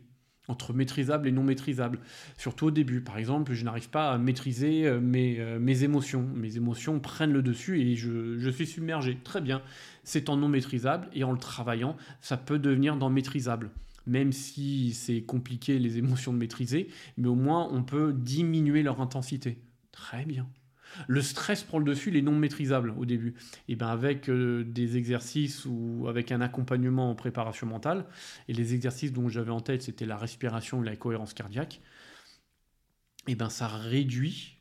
entre 0.48 0.72
maîtrisable 0.72 1.28
et 1.28 1.32
non 1.32 1.42
maîtrisable. 1.42 1.98
Surtout 2.36 2.66
au 2.66 2.70
début. 2.70 3.00
Par 3.00 3.18
exemple, 3.18 3.52
je 3.52 3.64
n'arrive 3.64 3.90
pas 3.90 4.12
à 4.12 4.18
maîtriser 4.18 4.86
euh, 4.86 5.00
mes, 5.00 5.40
euh, 5.40 5.58
mes, 5.58 5.84
émotions. 5.84 6.28
Mes 6.34 6.56
émotions 6.56 7.00
prennent 7.00 7.32
le 7.32 7.42
dessus 7.42 7.80
et 7.80 7.96
je, 7.96 8.38
je 8.38 8.50
suis 8.50 8.66
submergé. 8.66 9.18
Très 9.24 9.40
bien. 9.40 9.62
C'est 10.04 10.28
en 10.28 10.36
non 10.36 10.48
maîtrisable 10.48 11.08
et 11.14 11.24
en 11.24 11.32
le 11.32 11.38
travaillant, 11.38 11.96
ça 12.20 12.36
peut 12.36 12.58
devenir 12.58 12.96
dans 12.96 13.10
maîtrisable. 13.10 13.70
Même 14.06 14.30
si 14.30 14.92
c'est 14.92 15.22
compliqué 15.22 15.80
les 15.80 15.98
émotions 15.98 16.32
de 16.32 16.38
maîtriser, 16.38 16.88
mais 17.16 17.26
au 17.26 17.34
moins 17.34 17.68
on 17.72 17.82
peut 17.82 18.12
diminuer 18.12 18.84
leur 18.84 19.00
intensité. 19.00 19.58
Très 19.90 20.24
bien. 20.24 20.46
Le 21.08 21.20
stress 21.22 21.62
prend 21.62 21.78
le 21.78 21.84
dessus, 21.84 22.10
il 22.10 22.16
est 22.16 22.22
non 22.22 22.34
maîtrisable 22.34 22.94
au 22.96 23.04
début. 23.04 23.34
Et 23.68 23.76
bien 23.76 23.88
avec 23.88 24.28
euh, 24.28 24.64
des 24.64 24.96
exercices 24.96 25.64
ou 25.66 26.06
avec 26.08 26.32
un 26.32 26.40
accompagnement 26.40 27.10
en 27.10 27.14
préparation 27.14 27.66
mentale, 27.66 28.06
et 28.48 28.52
les 28.52 28.74
exercices 28.74 29.12
dont 29.12 29.28
j'avais 29.28 29.50
en 29.50 29.60
tête, 29.60 29.82
c'était 29.82 30.06
la 30.06 30.16
respiration 30.16 30.82
et 30.82 30.86
la 30.86 30.96
cohérence 30.96 31.34
cardiaque, 31.34 31.80
et 33.26 33.34
ben 33.34 33.50
ça 33.50 33.66
réduit 33.68 34.56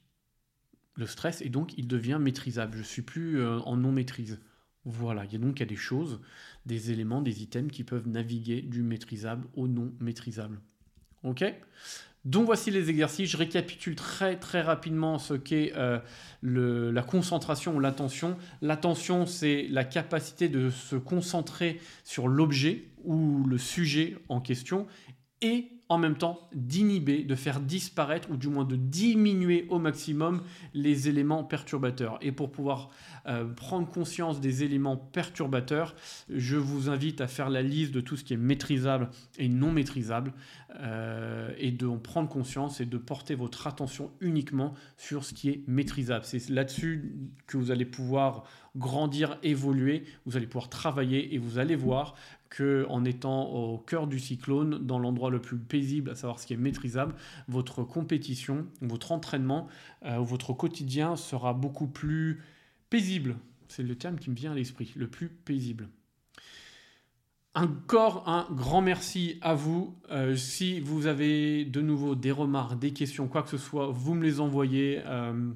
le 0.96 1.06
stress 1.06 1.42
et 1.42 1.50
donc 1.50 1.78
il 1.78 1.88
devient 1.88 2.18
maîtrisable. 2.20 2.78
Je 2.78 2.84
suis 2.84 3.02
plus 3.02 3.40
euh, 3.40 3.60
en 3.60 3.78
non 3.78 3.92
maîtrise. 3.92 4.40
Voilà, 4.86 5.26
il 5.26 5.34
y 5.34 5.36
a 5.36 5.40
donc 5.40 5.58
il 5.58 5.60
y 5.62 5.64
a 5.64 5.68
des 5.68 5.76
choses, 5.76 6.22
des 6.66 6.92
éléments, 6.92 7.22
des 7.22 7.42
items 7.44 7.72
qui 7.72 7.84
peuvent 7.84 8.08
naviguer 8.08 8.62
du 8.62 8.84
maîtrisable 8.84 9.48
au 9.56 9.68
non 9.68 9.94
maîtrisable. 10.00 10.60
Donc 12.26 12.46
voici 12.46 12.72
les 12.72 12.90
exercices. 12.90 13.30
Je 13.30 13.38
récapitule 13.38 13.96
très 13.96 14.38
très 14.38 14.62
rapidement 14.62 15.20
ce 15.20 15.36
qu'est 15.36 15.74
euh, 15.76 16.00
la 16.42 17.04
concentration 17.04 17.76
ou 17.76 17.80
l'attention. 17.80 18.38
L'attention, 18.62 19.26
c'est 19.26 19.68
la 19.70 19.84
capacité 19.84 20.50
de 20.50 20.72
se 20.72 20.96
concentrer 20.96 21.80
sur 22.04 22.28
l'objet 22.28 22.86
ou 23.04 23.44
le 23.46 23.60
sujet 23.60 24.18
en 24.30 24.42
question 24.42 24.88
et 25.42 25.75
en 25.88 25.98
même 25.98 26.18
temps 26.18 26.40
d'inhiber, 26.54 27.24
de 27.24 27.36
faire 27.36 27.60
disparaître 27.60 28.32
ou 28.32 28.38
du 28.38 28.48
moins 28.48 28.66
de 28.66 28.76
diminuer 28.76 29.68
au 29.70 29.78
maximum 29.78 30.42
les 30.74 31.10
éléments 31.10 31.44
perturbateurs. 31.44 32.18
Et 32.22 32.32
pour 32.32 32.52
pouvoir 32.52 32.90
euh, 33.28 33.46
prendre 33.46 33.88
conscience 33.88 34.42
des 34.42 34.64
éléments 34.64 34.98
perturbateurs, 34.98 35.96
je 36.30 36.58
vous 36.58 36.90
invite 36.90 37.22
à 37.22 37.28
faire 37.28 37.50
la 37.50 37.62
liste 37.62 37.92
de 37.92 38.02
tout 38.02 38.18
ce 38.18 38.24
qui 38.24 38.34
est 38.34 38.38
maîtrisable 38.38 39.10
et 39.38 39.48
non 39.48 39.72
maîtrisable 39.72 40.34
euh, 40.80 41.54
et 41.58 41.72
de 41.72 41.86
en 41.86 41.98
prendre 41.98 42.30
conscience 42.30 42.82
et 42.82 42.86
de 42.86 42.98
porter 42.98 43.36
votre 43.36 43.68
attention 43.68 44.12
uniquement 44.22 44.74
sur 44.98 45.24
ce 45.24 45.34
qui 45.34 45.50
est 45.50 45.64
maîtrisable. 45.68 46.26
C'est 46.26 46.50
là-dessus 46.50 47.16
que 47.48 47.58
vous 47.58 47.72
allez 47.72 47.86
pouvoir 47.86 48.44
grandir, 48.76 49.38
évoluer, 49.44 50.04
vous 50.26 50.36
allez 50.36 50.48
pouvoir 50.48 50.70
travailler 50.70 51.34
et 51.34 51.38
vous 51.38 51.60
allez 51.60 51.76
voir 51.76 52.16
que 52.50 52.86
en 52.90 53.06
étant 53.06 53.50
au 53.52 53.78
cœur 53.78 54.08
du 54.08 54.20
cyclone, 54.20 54.80
dans 54.86 55.00
l'endroit 55.00 55.30
le 55.30 55.42
plus 55.42 55.58
paisible, 55.58 56.12
à 56.12 56.16
savoir 56.16 56.40
ce 56.40 56.48
qui 56.48 56.54
est 56.54 56.58
maîtrisable, 56.58 57.16
votre 57.48 57.84
compétition, 57.84 58.66
votre 58.82 59.12
entraînement, 59.12 59.68
euh, 60.06 60.20
votre 60.20 60.54
quotidien 60.54 61.16
sera 61.16 61.54
beaucoup 61.54 61.88
plus 61.88 62.42
paisible. 62.90 63.36
C'est 63.68 63.84
le 63.84 63.96
terme 63.96 64.18
qui 64.18 64.30
me 64.30 64.36
vient 64.36 64.52
à 64.52 64.56
l'esprit, 64.56 64.92
le 64.96 65.08
plus 65.08 65.30
paisible. 65.30 65.90
Encore 67.56 68.28
un 68.28 68.48
grand 68.52 68.82
merci 68.82 69.40
à 69.42 69.56
vous. 69.56 69.96
Euh, 70.12 70.36
si 70.36 70.82
vous 70.82 71.08
avez 71.08 71.64
de 71.64 71.80
nouveau 71.80 72.14
des 72.14 72.32
remarques, 72.32 72.78
des 72.78 72.92
questions, 72.92 73.30
quoi 73.30 73.44
que 73.44 73.50
ce 73.50 73.58
soit, 73.58 73.88
vous 73.88 74.14
me 74.14 74.24
les 74.24 74.42
envoyez. 74.42 75.02
Euh, 75.06 75.52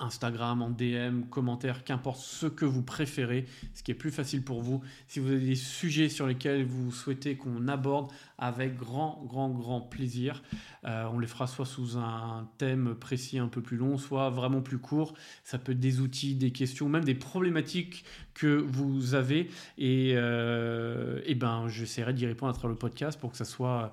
Instagram, 0.00 0.62
en 0.62 0.70
DM, 0.70 1.22
commentaire, 1.30 1.84
qu'importe 1.84 2.20
ce 2.20 2.46
que 2.46 2.64
vous 2.64 2.82
préférez, 2.82 3.46
ce 3.74 3.82
qui 3.82 3.90
est 3.90 3.94
plus 3.94 4.10
facile 4.10 4.42
pour 4.42 4.62
vous. 4.62 4.80
Si 5.08 5.20
vous 5.20 5.30
avez 5.30 5.44
des 5.44 5.54
sujets 5.54 6.08
sur 6.08 6.26
lesquels 6.26 6.64
vous 6.64 6.90
souhaitez 6.90 7.36
qu'on 7.36 7.68
aborde, 7.68 8.10
avec 8.40 8.76
grand, 8.76 9.22
grand, 9.26 9.50
grand 9.50 9.82
plaisir. 9.82 10.42
Euh, 10.84 11.04
on 11.12 11.18
les 11.18 11.26
fera 11.26 11.46
soit 11.46 11.66
sous 11.66 11.98
un 11.98 12.48
thème 12.56 12.94
précis 12.94 13.38
un 13.38 13.48
peu 13.48 13.60
plus 13.60 13.76
long, 13.76 13.98
soit 13.98 14.30
vraiment 14.30 14.62
plus 14.62 14.78
court. 14.78 15.14
Ça 15.44 15.58
peut 15.58 15.72
être 15.72 15.80
des 15.80 16.00
outils, 16.00 16.34
des 16.34 16.50
questions, 16.50 16.88
même 16.88 17.04
des 17.04 17.14
problématiques 17.14 18.04
que 18.32 18.46
vous 18.46 19.14
avez. 19.14 19.50
Et, 19.76 20.12
euh, 20.14 21.20
et 21.26 21.34
ben, 21.34 21.68
j'essaierai 21.68 22.14
d'y 22.14 22.26
répondre 22.26 22.50
à 22.50 22.54
travers 22.54 22.70
le 22.70 22.78
podcast 22.78 23.20
pour 23.20 23.30
que 23.30 23.36
ça 23.36 23.44
soit 23.44 23.92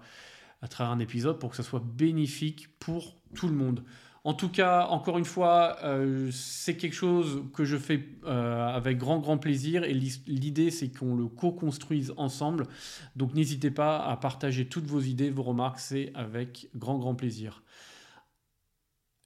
à 0.61 0.67
travers 0.67 0.91
un 0.91 0.99
épisode, 0.99 1.39
pour 1.39 1.51
que 1.51 1.55
ça 1.55 1.63
soit 1.63 1.83
bénéfique 1.85 2.69
pour 2.79 3.15
tout 3.35 3.47
le 3.47 3.53
monde. 3.53 3.83
En 4.23 4.33
tout 4.33 4.49
cas, 4.49 4.87
encore 4.87 5.17
une 5.17 5.25
fois, 5.25 5.77
euh, 5.83 6.29
c'est 6.31 6.75
quelque 6.75 6.95
chose 6.95 7.43
que 7.53 7.63
je 7.63 7.77
fais 7.77 8.03
euh, 8.25 8.67
avec 8.67 8.97
grand, 8.97 9.19
grand 9.19 9.37
plaisir. 9.37 9.83
Et 9.83 9.93
l'idée, 9.93 10.71
c'est 10.71 10.89
qu'on 10.89 11.15
le 11.15 11.27
co-construise 11.27 12.13
ensemble. 12.17 12.67
Donc 13.15 13.33
n'hésitez 13.33 13.71
pas 13.71 13.99
à 13.99 14.17
partager 14.17 14.65
toutes 14.65 14.85
vos 14.85 15.01
idées, 15.01 15.29
vos 15.29 15.43
remarques. 15.43 15.79
C'est 15.79 16.11
avec 16.15 16.69
grand, 16.75 16.97
grand 16.97 17.15
plaisir. 17.15 17.63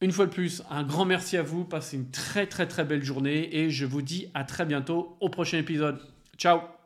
Une 0.02 0.12
fois 0.12 0.26
de 0.26 0.32
plus, 0.32 0.64
un 0.70 0.84
grand 0.84 1.06
merci 1.06 1.38
à 1.38 1.44
vous. 1.44 1.64
Passez 1.64 1.98
une 1.98 2.10
très, 2.10 2.48
très, 2.48 2.68
très 2.68 2.84
belle 2.84 3.04
journée. 3.04 3.56
Et 3.56 3.70
je 3.70 3.86
vous 3.86 4.02
dis 4.02 4.28
à 4.34 4.44
très 4.44 4.66
bientôt 4.66 5.18
au 5.20 5.30
prochain 5.30 5.60
épisode. 5.60 6.00
Ciao 6.38 6.81